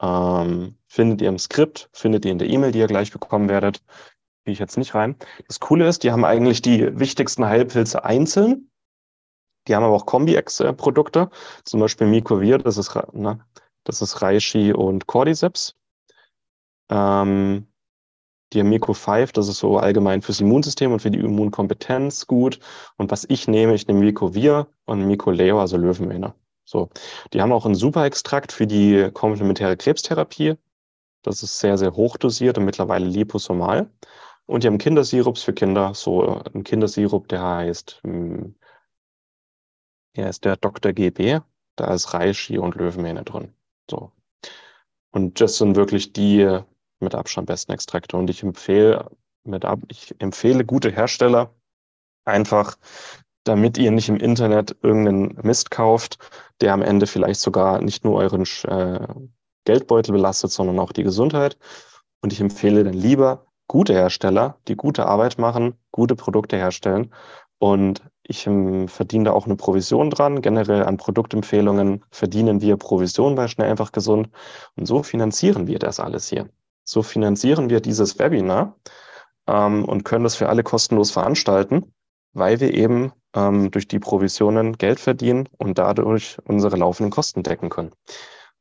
ähm, 0.00 0.78
findet 0.86 1.20
ihr 1.20 1.28
im 1.28 1.38
Skript, 1.38 1.90
findet 1.92 2.24
ihr 2.24 2.32
in 2.32 2.38
der 2.38 2.48
E-Mail, 2.48 2.72
die 2.72 2.78
ihr 2.78 2.86
gleich 2.86 3.10
bekommen 3.10 3.48
werdet. 3.48 3.82
Gehe 4.48 4.54
ich 4.54 4.58
jetzt 4.58 4.78
nicht 4.78 4.94
rein. 4.94 5.14
Das 5.46 5.60
Coole 5.60 5.86
ist, 5.86 6.04
die 6.04 6.10
haben 6.10 6.24
eigentlich 6.24 6.62
die 6.62 6.98
wichtigsten 6.98 7.44
Heilpilze 7.44 8.02
einzeln 8.02 8.68
die 9.68 9.76
haben 9.76 9.84
aber 9.84 9.94
auch 9.94 10.06
Kombi-Ex-Produkte, 10.06 11.28
zum 11.64 11.80
Beispiel 11.80 12.06
Micovir, 12.06 12.58
das 12.58 12.78
ist, 12.78 12.94
ne, 13.12 13.38
das 13.84 14.00
ist 14.00 14.22
Reishi 14.22 14.72
und 14.72 15.06
Cordyceps. 15.06 15.76
Ähm, 16.90 17.66
die 18.54 18.60
haben 18.60 18.70
Mico 18.70 18.94
5, 18.94 19.32
das 19.32 19.48
ist 19.48 19.58
so 19.58 19.76
allgemein 19.76 20.22
fürs 20.22 20.40
Immunsystem 20.40 20.90
und 20.90 21.00
für 21.00 21.10
die 21.10 21.18
Immunkompetenz 21.18 22.26
gut. 22.26 22.60
Und 22.96 23.10
was 23.10 23.26
ich 23.28 23.46
nehme, 23.46 23.74
ich 23.74 23.86
nehme 23.86 24.00
Micovir 24.00 24.68
und 24.86 25.06
Micoleo, 25.06 25.60
also 25.60 25.76
Löwenmähne. 25.76 26.32
So. 26.64 26.88
Die 27.34 27.42
haben 27.42 27.52
auch 27.52 27.66
einen 27.66 27.74
Superextrakt 27.74 28.52
für 28.52 28.66
die 28.66 29.10
komplementäre 29.12 29.76
Krebstherapie. 29.76 30.54
Das 31.22 31.42
ist 31.42 31.58
sehr, 31.58 31.76
sehr 31.76 31.94
hoch 31.94 32.16
dosiert 32.16 32.56
und 32.56 32.64
mittlerweile 32.64 33.04
liposomal. 33.04 33.90
Und 34.48 34.64
die 34.64 34.66
haben 34.66 34.78
Kindersirups 34.78 35.42
für 35.42 35.52
Kinder, 35.52 35.92
so 35.94 36.42
ein 36.54 36.64
Kindersirup, 36.64 37.28
der 37.28 37.42
heißt 37.42 38.00
hm, 38.02 38.54
hier 40.14 40.28
ist 40.28 40.44
der 40.46 40.56
Dr. 40.56 40.92
GB, 40.92 41.40
da 41.76 41.92
ist 41.92 42.14
Reishi 42.14 42.58
und 42.58 42.74
Löwenmähne 42.74 43.24
drin. 43.24 43.52
So. 43.90 44.10
Und 45.12 45.40
das 45.40 45.58
sind 45.58 45.76
wirklich 45.76 46.14
die 46.14 46.60
mit 46.98 47.14
Abstand 47.14 47.46
besten 47.46 47.72
Extrakte. 47.72 48.16
Und 48.16 48.30
ich 48.30 48.42
empfehle, 48.42 49.10
mit 49.44 49.66
ab, 49.66 49.80
ich 49.88 50.14
empfehle 50.18 50.64
gute 50.64 50.90
Hersteller 50.90 51.54
einfach, 52.24 52.78
damit 53.44 53.76
ihr 53.76 53.90
nicht 53.90 54.08
im 54.08 54.16
Internet 54.16 54.76
irgendeinen 54.82 55.38
Mist 55.42 55.70
kauft, 55.70 56.18
der 56.62 56.72
am 56.72 56.82
Ende 56.82 57.06
vielleicht 57.06 57.40
sogar 57.40 57.82
nicht 57.82 58.02
nur 58.02 58.16
euren 58.16 58.46
äh, 58.64 59.06
Geldbeutel 59.66 60.12
belastet, 60.12 60.52
sondern 60.52 60.78
auch 60.78 60.92
die 60.92 61.04
Gesundheit. 61.04 61.58
Und 62.22 62.32
ich 62.32 62.40
empfehle 62.40 62.82
dann 62.82 62.94
lieber 62.94 63.47
gute 63.68 63.92
Hersteller, 63.92 64.56
die 64.66 64.76
gute 64.76 65.06
Arbeit 65.06 65.38
machen, 65.38 65.74
gute 65.92 66.16
Produkte 66.16 66.56
herstellen 66.56 67.12
und 67.58 68.02
ich 68.22 68.46
ähm, 68.46 68.88
verdiene 68.88 69.24
da 69.24 69.32
auch 69.32 69.46
eine 69.46 69.56
Provision 69.56 70.10
dran. 70.10 70.42
Generell 70.42 70.84
an 70.84 70.96
Produktempfehlungen 70.96 72.04
verdienen 72.10 72.60
wir 72.60 72.76
Provision 72.76 73.34
bei 73.34 73.48
Schnell 73.48 73.70
einfach 73.70 73.90
gesund. 73.90 74.28
Und 74.76 74.86
so 74.86 75.02
finanzieren 75.02 75.66
wir 75.66 75.78
das 75.78 75.98
alles 75.98 76.28
hier. 76.28 76.48
So 76.84 77.02
finanzieren 77.02 77.70
wir 77.70 77.80
dieses 77.80 78.18
Webinar 78.18 78.76
ähm, 79.46 79.84
und 79.84 80.04
können 80.04 80.24
das 80.24 80.36
für 80.36 80.48
alle 80.48 80.62
kostenlos 80.62 81.10
veranstalten, 81.10 81.92
weil 82.32 82.60
wir 82.60 82.74
eben 82.74 83.12
ähm, 83.34 83.70
durch 83.70 83.88
die 83.88 83.98
Provisionen 83.98 84.76
Geld 84.78 85.00
verdienen 85.00 85.48
und 85.56 85.78
dadurch 85.78 86.36
unsere 86.44 86.76
laufenden 86.76 87.10
Kosten 87.10 87.42
decken 87.42 87.70
können. 87.70 87.92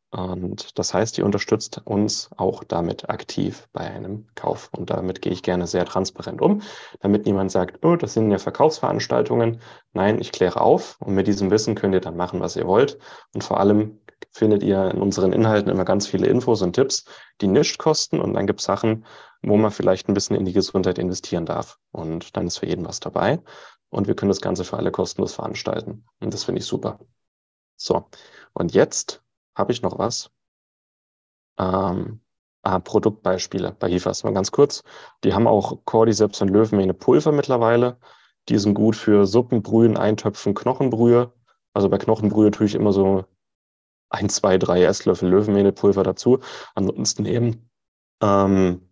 Und 0.09 0.79
das 0.79 0.93
heißt, 0.93 1.17
ihr 1.17 1.25
unterstützt 1.25 1.81
uns 1.83 2.29
auch 2.37 2.63
damit 2.63 3.09
aktiv 3.09 3.67
bei 3.73 3.81
einem 3.81 4.27
Kauf. 4.35 4.69
Und 4.75 4.89
damit 4.89 5.21
gehe 5.21 5.33
ich 5.33 5.43
gerne 5.43 5.67
sehr 5.67 5.85
transparent 5.85 6.41
um, 6.41 6.61
damit 7.01 7.25
niemand 7.25 7.51
sagt, 7.51 7.83
oh, 7.83 7.95
das 7.97 8.13
sind 8.13 8.31
ja 8.31 8.37
Verkaufsveranstaltungen. 8.37 9.59
Nein, 9.91 10.19
ich 10.19 10.31
kläre 10.31 10.61
auf 10.61 10.95
und 10.99 11.13
mit 11.13 11.27
diesem 11.27 11.51
Wissen 11.51 11.75
könnt 11.75 11.93
ihr 11.93 12.01
dann 12.01 12.15
machen, 12.15 12.39
was 12.39 12.55
ihr 12.55 12.65
wollt. 12.65 12.97
Und 13.33 13.43
vor 13.43 13.59
allem 13.59 13.99
findet 14.31 14.63
ihr 14.63 14.91
in 14.91 15.01
unseren 15.01 15.33
Inhalten 15.33 15.69
immer 15.69 15.85
ganz 15.85 16.07
viele 16.07 16.27
Infos 16.27 16.61
und 16.61 16.73
Tipps, 16.73 17.05
die 17.41 17.47
nichts 17.47 17.77
kosten. 17.77 18.21
Und 18.21 18.33
dann 18.33 18.47
gibt 18.47 18.61
es 18.61 18.65
Sachen, 18.65 19.05
wo 19.41 19.57
man 19.57 19.71
vielleicht 19.71 20.07
ein 20.07 20.13
bisschen 20.13 20.37
in 20.37 20.45
die 20.45 20.53
Gesundheit 20.53 20.99
investieren 20.99 21.45
darf. 21.45 21.77
Und 21.91 22.37
dann 22.37 22.47
ist 22.47 22.59
für 22.59 22.65
jeden 22.65 22.85
was 22.85 23.01
dabei. 23.01 23.41
Und 23.89 24.07
wir 24.07 24.15
können 24.15 24.29
das 24.29 24.41
Ganze 24.41 24.63
für 24.63 24.77
alle 24.77 24.91
kostenlos 24.91 25.33
veranstalten. 25.33 26.05
Und 26.21 26.33
das 26.33 26.45
finde 26.45 26.59
ich 26.59 26.65
super. 26.65 26.99
So, 27.75 28.05
und 28.53 28.73
jetzt 28.73 29.21
habe 29.57 29.71
ich 29.71 29.81
noch 29.81 29.97
was? 29.97 30.31
Ähm, 31.59 32.21
ah, 32.61 32.79
Produktbeispiele 32.79 33.75
bei 33.79 33.89
Hifas, 33.89 34.23
mal 34.23 34.33
ganz 34.33 34.51
kurz. 34.51 34.83
Die 35.23 35.33
haben 35.33 35.47
auch 35.47 35.83
Cordyceps 35.85 36.41
und 36.41 36.49
Löwenmähne 36.49 36.93
Pulver 36.93 37.31
mittlerweile. 37.31 37.97
Die 38.49 38.57
sind 38.57 38.75
gut 38.75 38.95
für 38.95 39.25
Suppenbrühen, 39.25 39.97
Eintöpfen, 39.97 40.53
Knochenbrühe. 40.53 41.33
Also 41.73 41.89
bei 41.89 41.97
Knochenbrühe 41.97 42.51
tue 42.51 42.67
ich 42.67 42.75
immer 42.75 42.93
so 42.93 43.25
ein, 44.09 44.29
zwei, 44.29 44.57
drei 44.57 44.83
Esslöffel 44.83 45.29
Löwenmähnepulver 45.29 46.03
dazu. 46.03 46.39
Ansonsten 46.75 47.25
eben 47.25 47.69
ähm, 48.21 48.89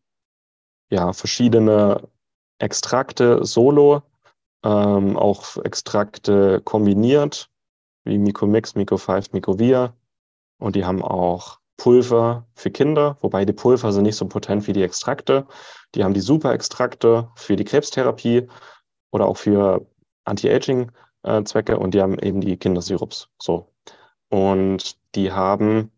ja, 0.89 1.13
verschiedene 1.13 2.07
Extrakte 2.59 3.45
solo, 3.45 4.03
ähm, 4.63 5.17
auch 5.17 5.57
Extrakte 5.57 6.61
kombiniert, 6.61 7.49
wie 8.03 8.17
Micomix, 8.17 8.75
Mico 8.75 8.97
5, 8.97 9.33
Micovia, 9.33 9.93
und 10.59 10.75
die 10.75 10.85
haben 10.85 11.01
auch 11.03 11.59
Pulver 11.77 12.47
für 12.55 12.71
Kinder, 12.71 13.17
wobei 13.21 13.45
die 13.45 13.53
Pulver 13.53 13.91
sind 13.91 14.03
nicht 14.03 14.15
so 14.15 14.27
potent 14.27 14.65
wie 14.67 14.73
die 14.73 14.83
Extrakte. 14.83 15.45
Die 15.93 16.03
haben 16.03 16.13
die 16.13 16.21
Superextrakte 16.21 17.29
für 17.35 17.55
die 17.55 17.65
Krebstherapie 17.65 18.47
oder 19.11 19.27
auch 19.27 19.37
für 19.37 19.85
Anti-Aging-Zwecke 20.23 21.73
äh, 21.73 21.75
und 21.75 21.93
die 21.93 22.01
haben 22.01 22.17
eben 22.19 22.41
die 22.41 22.57
Kindersirups. 22.57 23.29
So. 23.39 23.71
Und 24.29 24.97
die 25.15 25.31
haben 25.31 25.91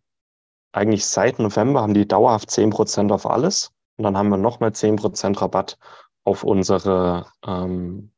eigentlich 0.72 1.06
seit 1.06 1.40
November 1.40 1.82
haben 1.82 1.94
die 1.94 2.08
dauerhaft 2.08 2.50
10% 2.50 3.12
auf 3.12 3.26
alles. 3.26 3.72
Und 3.98 4.04
dann 4.04 4.18
haben 4.18 4.30
wir 4.30 4.38
nochmal 4.38 4.70
10% 4.70 5.42
Rabatt 5.42 5.78
auf 6.24 6.44
unsere, 6.44 7.26
ähm, 7.46 8.12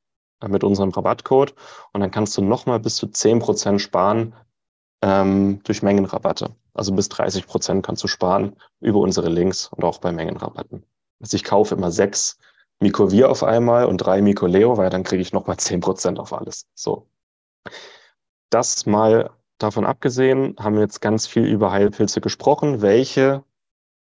mit 0.46 0.64
unserem 0.64 0.90
Rabattcode. 0.90 1.54
Und 1.94 2.02
dann 2.02 2.12
kannst 2.12 2.36
du 2.38 2.42
nochmal 2.42 2.80
bis 2.80 2.98
zu 2.98 3.08
10% 3.08 3.80
sparen 3.80 4.36
ähm, 5.02 5.62
durch 5.64 5.82
Mengenrabatte. 5.82 6.56
Also 6.74 6.94
bis 6.94 7.10
30% 7.10 7.82
kannst 7.82 8.04
du 8.04 8.08
sparen 8.08 8.56
über 8.80 9.00
unsere 9.00 9.30
Links 9.30 9.68
und 9.68 9.84
auch 9.84 10.00
bei 10.00 10.12
Mengenrabatten. 10.12 10.84
Also 11.20 11.36
ich 11.36 11.44
kaufe 11.44 11.76
immer 11.76 11.92
sechs 11.92 12.38
Mycovir 12.80 13.30
auf 13.30 13.44
einmal 13.44 13.86
und 13.86 13.98
drei 13.98 14.22
Mycoleo, 14.22 14.78
weil 14.78 14.90
dann 14.90 15.04
kriege 15.04 15.22
ich 15.22 15.34
nochmal 15.34 15.58
10% 15.58 16.18
auf 16.18 16.34
alles. 16.34 16.68
So. 16.76 17.08
Das 18.50 18.86
mal 18.86 19.32
davon 19.58 19.86
abgesehen, 19.86 20.56
haben 20.58 20.76
wir 20.76 20.82
jetzt 20.82 21.02
ganz 21.02 21.28
viel 21.28 21.46
über 21.46 21.72
Heilpilze 21.72 22.22
gesprochen, 22.22 22.82
welche 22.82 23.44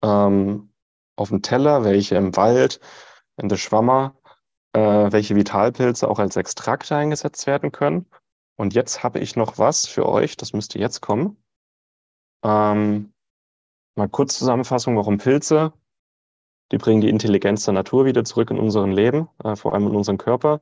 ähm, 0.02 0.70
auf 1.16 1.30
dem 1.30 1.42
Teller, 1.42 1.84
welche 1.84 2.14
im 2.14 2.36
Wald, 2.36 2.80
in 3.36 3.48
der 3.48 3.56
Schwammer, 3.56 4.14
äh, 4.72 4.80
welche 4.80 5.34
Vitalpilze 5.34 6.08
auch 6.08 6.18
als 6.20 6.36
Extrakte 6.36 6.96
eingesetzt 6.96 7.46
werden 7.46 7.72
können. 7.72 8.06
Und 8.58 8.74
jetzt 8.74 9.04
habe 9.04 9.20
ich 9.20 9.36
noch 9.36 9.58
was 9.58 9.86
für 9.86 10.06
euch, 10.06 10.36
das 10.36 10.52
müsste 10.52 10.78
jetzt 10.78 11.00
kommen. 11.00 11.36
Ähm, 12.44 13.12
mal 13.94 14.08
kurz 14.08 14.36
Zusammenfassung, 14.38 14.96
warum 14.96 15.18
Pilze. 15.18 15.72
Die 16.72 16.78
bringen 16.78 17.00
die 17.00 17.08
Intelligenz 17.08 17.64
der 17.64 17.74
Natur 17.74 18.04
wieder 18.04 18.24
zurück 18.24 18.50
in 18.50 18.58
unserem 18.58 18.90
Leben, 18.90 19.28
äh, 19.44 19.54
vor 19.54 19.74
allem 19.74 19.86
in 19.86 19.94
unseren 19.94 20.18
Körper. 20.18 20.60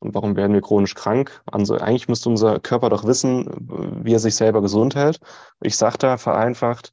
Und 0.00 0.14
warum 0.14 0.36
werden 0.36 0.54
wir 0.54 0.62
chronisch 0.62 0.94
krank? 0.94 1.42
Also 1.46 1.76
eigentlich 1.76 2.08
müsste 2.08 2.30
unser 2.30 2.60
Körper 2.60 2.88
doch 2.88 3.04
wissen, 3.04 3.46
wie 4.04 4.14
er 4.14 4.18
sich 4.18 4.34
selber 4.34 4.60
gesund 4.62 4.94
hält. 4.94 5.20
Ich 5.60 5.76
sage 5.76 5.98
da 5.98 6.16
vereinfacht, 6.16 6.92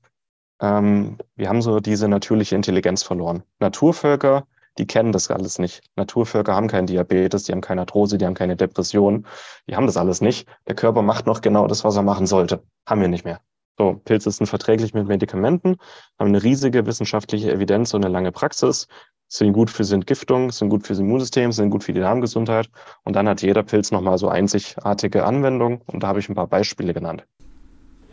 ähm, 0.61 1.17
wir 1.35 1.49
haben 1.49 1.61
so 1.61 1.79
diese 1.79 2.07
natürliche 2.07 2.55
Intelligenz 2.55 3.03
verloren. 3.03 3.43
Naturvölker, 3.59 4.47
die 4.78 4.88
kennen 4.88 5.11
das 5.11 5.30
alles 5.30 5.59
nicht. 5.59 5.82
Naturvölker 5.95 6.55
haben 6.55 6.67
keinen 6.67 6.88
Diabetes, 6.88 7.43
die 7.43 7.51
haben 7.51 7.61
keine 7.61 7.82
Arthrose, 7.82 8.17
die 8.17 8.26
haben 8.26 8.34
keine 8.34 8.55
Depression. 8.55 9.26
Die 9.67 9.76
haben 9.76 9.86
das 9.86 9.97
alles 9.97 10.22
nicht. 10.22 10.47
Der 10.67 10.76
Körper 10.76 11.01
macht 11.01 11.26
noch 11.26 11.41
genau 11.41 11.67
das, 11.67 11.84
was 11.84 11.95
er 11.95 12.03
machen 12.03 12.26
sollte. 12.26 12.63
Haben 12.88 13.01
wir 13.01 13.07
nicht 13.07 13.26
mehr. 13.26 13.41
So, 13.78 13.99
Pilze 14.05 14.30
sind 14.32 14.47
verträglich 14.47 14.93
mit 14.93 15.07
Medikamenten, 15.07 15.78
haben 16.19 16.28
eine 16.28 16.43
riesige 16.43 16.86
wissenschaftliche 16.86 17.51
Evidenz 17.51 17.93
und 17.93 18.05
eine 18.05 18.13
lange 18.13 18.32
Praxis, 18.32 18.88
sind 19.28 19.53
gut 19.53 19.69
für 19.69 19.84
die 19.84 19.93
Entgiftung, 19.93 20.51
sind 20.51 20.69
gut 20.69 20.86
für 20.86 20.93
das 20.93 20.99
Immunsystem, 20.99 21.51
sind 21.51 21.69
gut 21.69 21.84
für 21.84 21.93
die 21.93 22.01
Darmgesundheit. 22.01 22.69
Und 23.03 23.15
dann 23.15 23.30
hat 23.30 23.41
jeder 23.41 23.63
Pilz 23.63 23.91
nochmal 23.91 24.17
so 24.17 24.28
einzigartige 24.28 25.24
Anwendungen. 25.26 25.82
Und 25.88 26.03
da 26.03 26.07
habe 26.09 26.19
ich 26.19 26.28
ein 26.28 26.36
paar 26.36 26.47
Beispiele 26.47 26.93
genannt. 26.93 27.26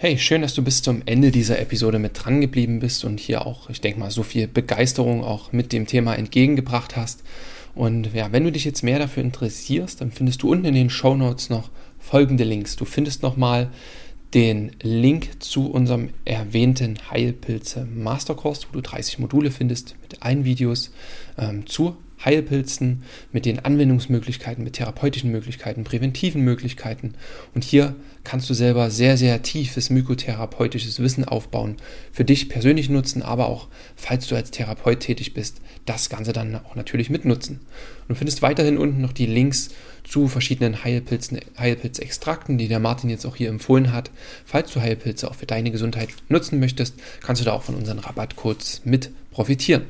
Hey, 0.01 0.17
schön, 0.17 0.43
dass 0.43 0.55
du 0.55 0.63
bis 0.63 0.81
zum 0.81 1.03
Ende 1.07 1.33
dieser 1.33 1.59
Episode 1.59 1.99
mit 1.99 2.13
dran 2.15 2.41
geblieben 2.41 2.79
bist 2.79 3.05
und 3.05 3.19
hier 3.19 3.45
auch, 3.45 3.69
ich 3.69 3.81
denke 3.81 3.99
mal, 3.99 4.13
so 4.13 4.23
viel 4.23 4.47
Begeisterung 4.47 5.25
auch 5.25 5.51
mit 5.51 5.73
dem 5.73 5.89
Thema 5.89 6.15
entgegengebracht 6.15 6.97
hast. 6.97 7.25
Und 7.75 8.15
ja, 8.15 8.31
wenn 8.31 8.45
du 8.45 8.53
dich 8.53 8.65
jetzt 8.65 8.85
mehr 8.85 9.01
dafür 9.01 9.25
interessierst, 9.25 10.01
dann 10.01 10.13
findest 10.13 10.45
du 10.45 10.53
unten 10.53 10.67
in 10.67 10.75
den 10.75 10.89
Show 10.89 11.17
Notes 11.17 11.51
noch 11.51 11.71
folgende 11.99 12.45
Links. 12.45 12.77
Du 12.77 12.85
findest 12.85 13.25
nochmal 13.25 13.71
den 14.35 14.71
Link 14.83 15.43
zu 15.43 15.69
unserem 15.69 16.11
erwähnten 16.25 16.97
Heilpilze 17.11 17.85
Masterkurs, 17.85 18.69
wo 18.69 18.75
du 18.75 18.81
30 18.81 19.19
Module 19.19 19.51
findest 19.51 19.97
mit 20.01 20.23
allen 20.23 20.45
Videos 20.45 20.93
ähm, 21.37 21.67
zu 21.67 21.97
Heilpilzen, 22.25 23.03
mit 23.33 23.45
den 23.45 23.65
Anwendungsmöglichkeiten, 23.65 24.65
mit 24.65 24.75
therapeutischen 24.75 25.31
Möglichkeiten, 25.31 25.85
präventiven 25.85 26.43
Möglichkeiten. 26.43 27.15
Und 27.55 27.65
hier 27.65 27.95
kannst 28.25 28.51
du 28.51 28.55
selber 28.55 28.91
sehr, 28.91 29.17
sehr 29.17 29.43
tiefes 29.43 29.91
mykotherapeutisches 29.91 31.01
Wissen 31.01 31.25
aufbauen, 31.25 31.77
für 32.13 32.25
dich 32.25 32.49
persönlich 32.49 32.89
nutzen, 32.89 33.23
aber 33.23 33.49
auch, 33.49 33.69
falls 33.97 34.27
du 34.27 34.35
als 34.35 34.51
Therapeut 34.51 35.01
tätig 35.01 35.35
bist, 35.35 35.61
das 35.87 36.11
Ganze 36.11 36.33
dann 36.33 36.57
auch 36.57 36.75
natürlich 36.75 37.09
mitnutzen. 37.09 37.61
Du 38.09 38.15
findest 38.15 38.43
weiterhin 38.43 38.79
unten 38.79 39.01
noch 39.01 39.13
die 39.13 39.27
Links 39.27 39.71
zu 40.05 40.29
verschiedenen 40.29 40.83
Heilpilzen, 40.85 41.41
Heilpilzextrakten, 41.59 42.59
die 42.59 42.69
der 42.69 42.81
Martin 42.81 43.11
jetzt 43.11 43.27
auch 43.27 43.37
hier 43.37 43.49
empfohlen 43.49 43.93
hat. 43.93 44.11
Falls 44.45 44.73
du 44.73 44.81
Heilpilze 44.81 45.31
auch 45.31 45.35
für 45.35 45.47
deine 45.47 45.71
Gesundheit 45.71 46.09
nutzen 46.29 46.59
möchtest, 46.59 46.95
kannst 47.21 47.41
du 47.41 47.45
da 47.45 47.53
auch 47.53 47.63
von 47.63 47.75
unseren 47.75 47.99
Rabattcodes 47.99 48.83
mit 48.85 49.11
profitieren. 49.31 49.83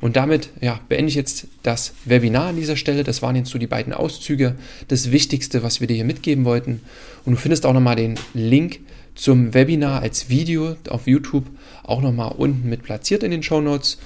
Und 0.00 0.16
damit 0.16 0.50
ja, 0.60 0.80
beende 0.88 1.08
ich 1.08 1.14
jetzt 1.14 1.48
das 1.62 1.94
Webinar 2.04 2.48
an 2.48 2.56
dieser 2.56 2.76
Stelle. 2.76 3.04
Das 3.04 3.22
waren 3.22 3.36
jetzt 3.36 3.50
so 3.50 3.58
die 3.58 3.66
beiden 3.66 3.92
Auszüge, 3.92 4.54
das 4.88 5.10
Wichtigste, 5.10 5.62
was 5.62 5.80
wir 5.80 5.86
dir 5.86 5.94
hier 5.94 6.04
mitgeben 6.04 6.44
wollten. 6.44 6.80
Und 7.24 7.32
du 7.32 7.38
findest 7.38 7.66
auch 7.66 7.72
nochmal 7.72 7.96
den 7.96 8.14
Link 8.34 8.80
zum 9.14 9.54
Webinar 9.54 10.02
als 10.02 10.28
Video 10.28 10.76
auf 10.88 11.06
YouTube 11.06 11.46
auch 11.82 12.00
nochmal 12.00 12.32
unten 12.36 12.68
mit 12.68 12.84
platziert 12.84 13.22
in 13.22 13.32
den 13.32 13.42
Show 13.42 13.60
Notes. 13.60 13.98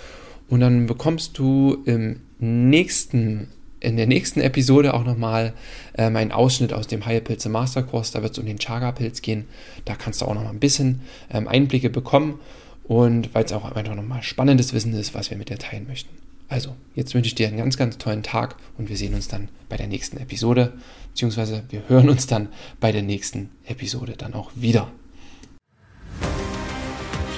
Und 0.48 0.60
dann 0.60 0.86
bekommst 0.86 1.38
du 1.38 1.82
im 1.84 2.20
nächsten 2.38 3.48
in 3.80 3.96
der 3.96 4.06
nächsten 4.06 4.40
Episode 4.40 4.94
auch 4.94 5.04
nochmal 5.04 5.54
ähm, 5.98 6.14
einen 6.14 6.30
Ausschnitt 6.30 6.72
aus 6.72 6.86
dem 6.86 7.04
Heilpilze 7.04 7.48
Masterkurs. 7.48 8.12
Da 8.12 8.22
wird 8.22 8.30
es 8.30 8.38
um 8.38 8.46
den 8.46 8.60
Chaga-Pilz 8.60 9.22
gehen. 9.22 9.46
Da 9.84 9.96
kannst 9.96 10.20
du 10.20 10.26
auch 10.26 10.34
noch 10.34 10.44
mal 10.44 10.50
ein 10.50 10.60
bisschen 10.60 11.00
ähm, 11.32 11.48
Einblicke 11.48 11.90
bekommen 11.90 12.38
und 12.84 13.34
weil 13.34 13.44
es 13.44 13.52
auch 13.52 13.64
einfach 13.64 13.94
nochmal 13.94 14.22
spannendes 14.22 14.72
Wissen 14.72 14.94
ist, 14.94 15.14
was 15.14 15.30
wir 15.30 15.38
mit 15.38 15.50
dir 15.50 15.58
teilen 15.58 15.86
möchten. 15.86 16.16
Also, 16.48 16.74
jetzt 16.94 17.14
wünsche 17.14 17.28
ich 17.28 17.34
dir 17.34 17.48
einen 17.48 17.56
ganz, 17.56 17.78
ganz 17.78 17.96
tollen 17.96 18.22
Tag 18.22 18.56
und 18.76 18.90
wir 18.90 18.96
sehen 18.96 19.14
uns 19.14 19.26
dann 19.26 19.48
bei 19.70 19.78
der 19.78 19.86
nächsten 19.86 20.18
Episode, 20.18 20.74
beziehungsweise 21.08 21.62
wir 21.70 21.88
hören 21.88 22.10
uns 22.10 22.26
dann 22.26 22.48
bei 22.78 22.92
der 22.92 23.02
nächsten 23.02 23.48
Episode 23.64 24.16
dann 24.18 24.34
auch 24.34 24.50
wieder. 24.54 24.88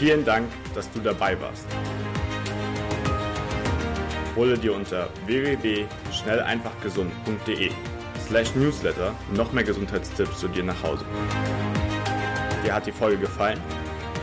Vielen 0.01 0.25
Dank, 0.25 0.49
dass 0.75 0.91
du 0.91 0.99
dabei 0.99 1.41
warst. 1.41 1.65
Hole 4.35 4.59
dir 4.59 4.75
unter 4.75 5.09
www.schnelleinfachgesund.de 5.27 7.71
slash 8.27 8.53
newsletter 8.57 9.15
noch 9.37 9.53
mehr 9.53 9.63
Gesundheitstipps 9.63 10.41
zu 10.41 10.49
dir 10.49 10.65
nach 10.65 10.83
Hause. 10.83 11.05
Dir 12.65 12.75
hat 12.75 12.87
die 12.87 12.93
Folge 12.93 13.19
gefallen? 13.19 13.61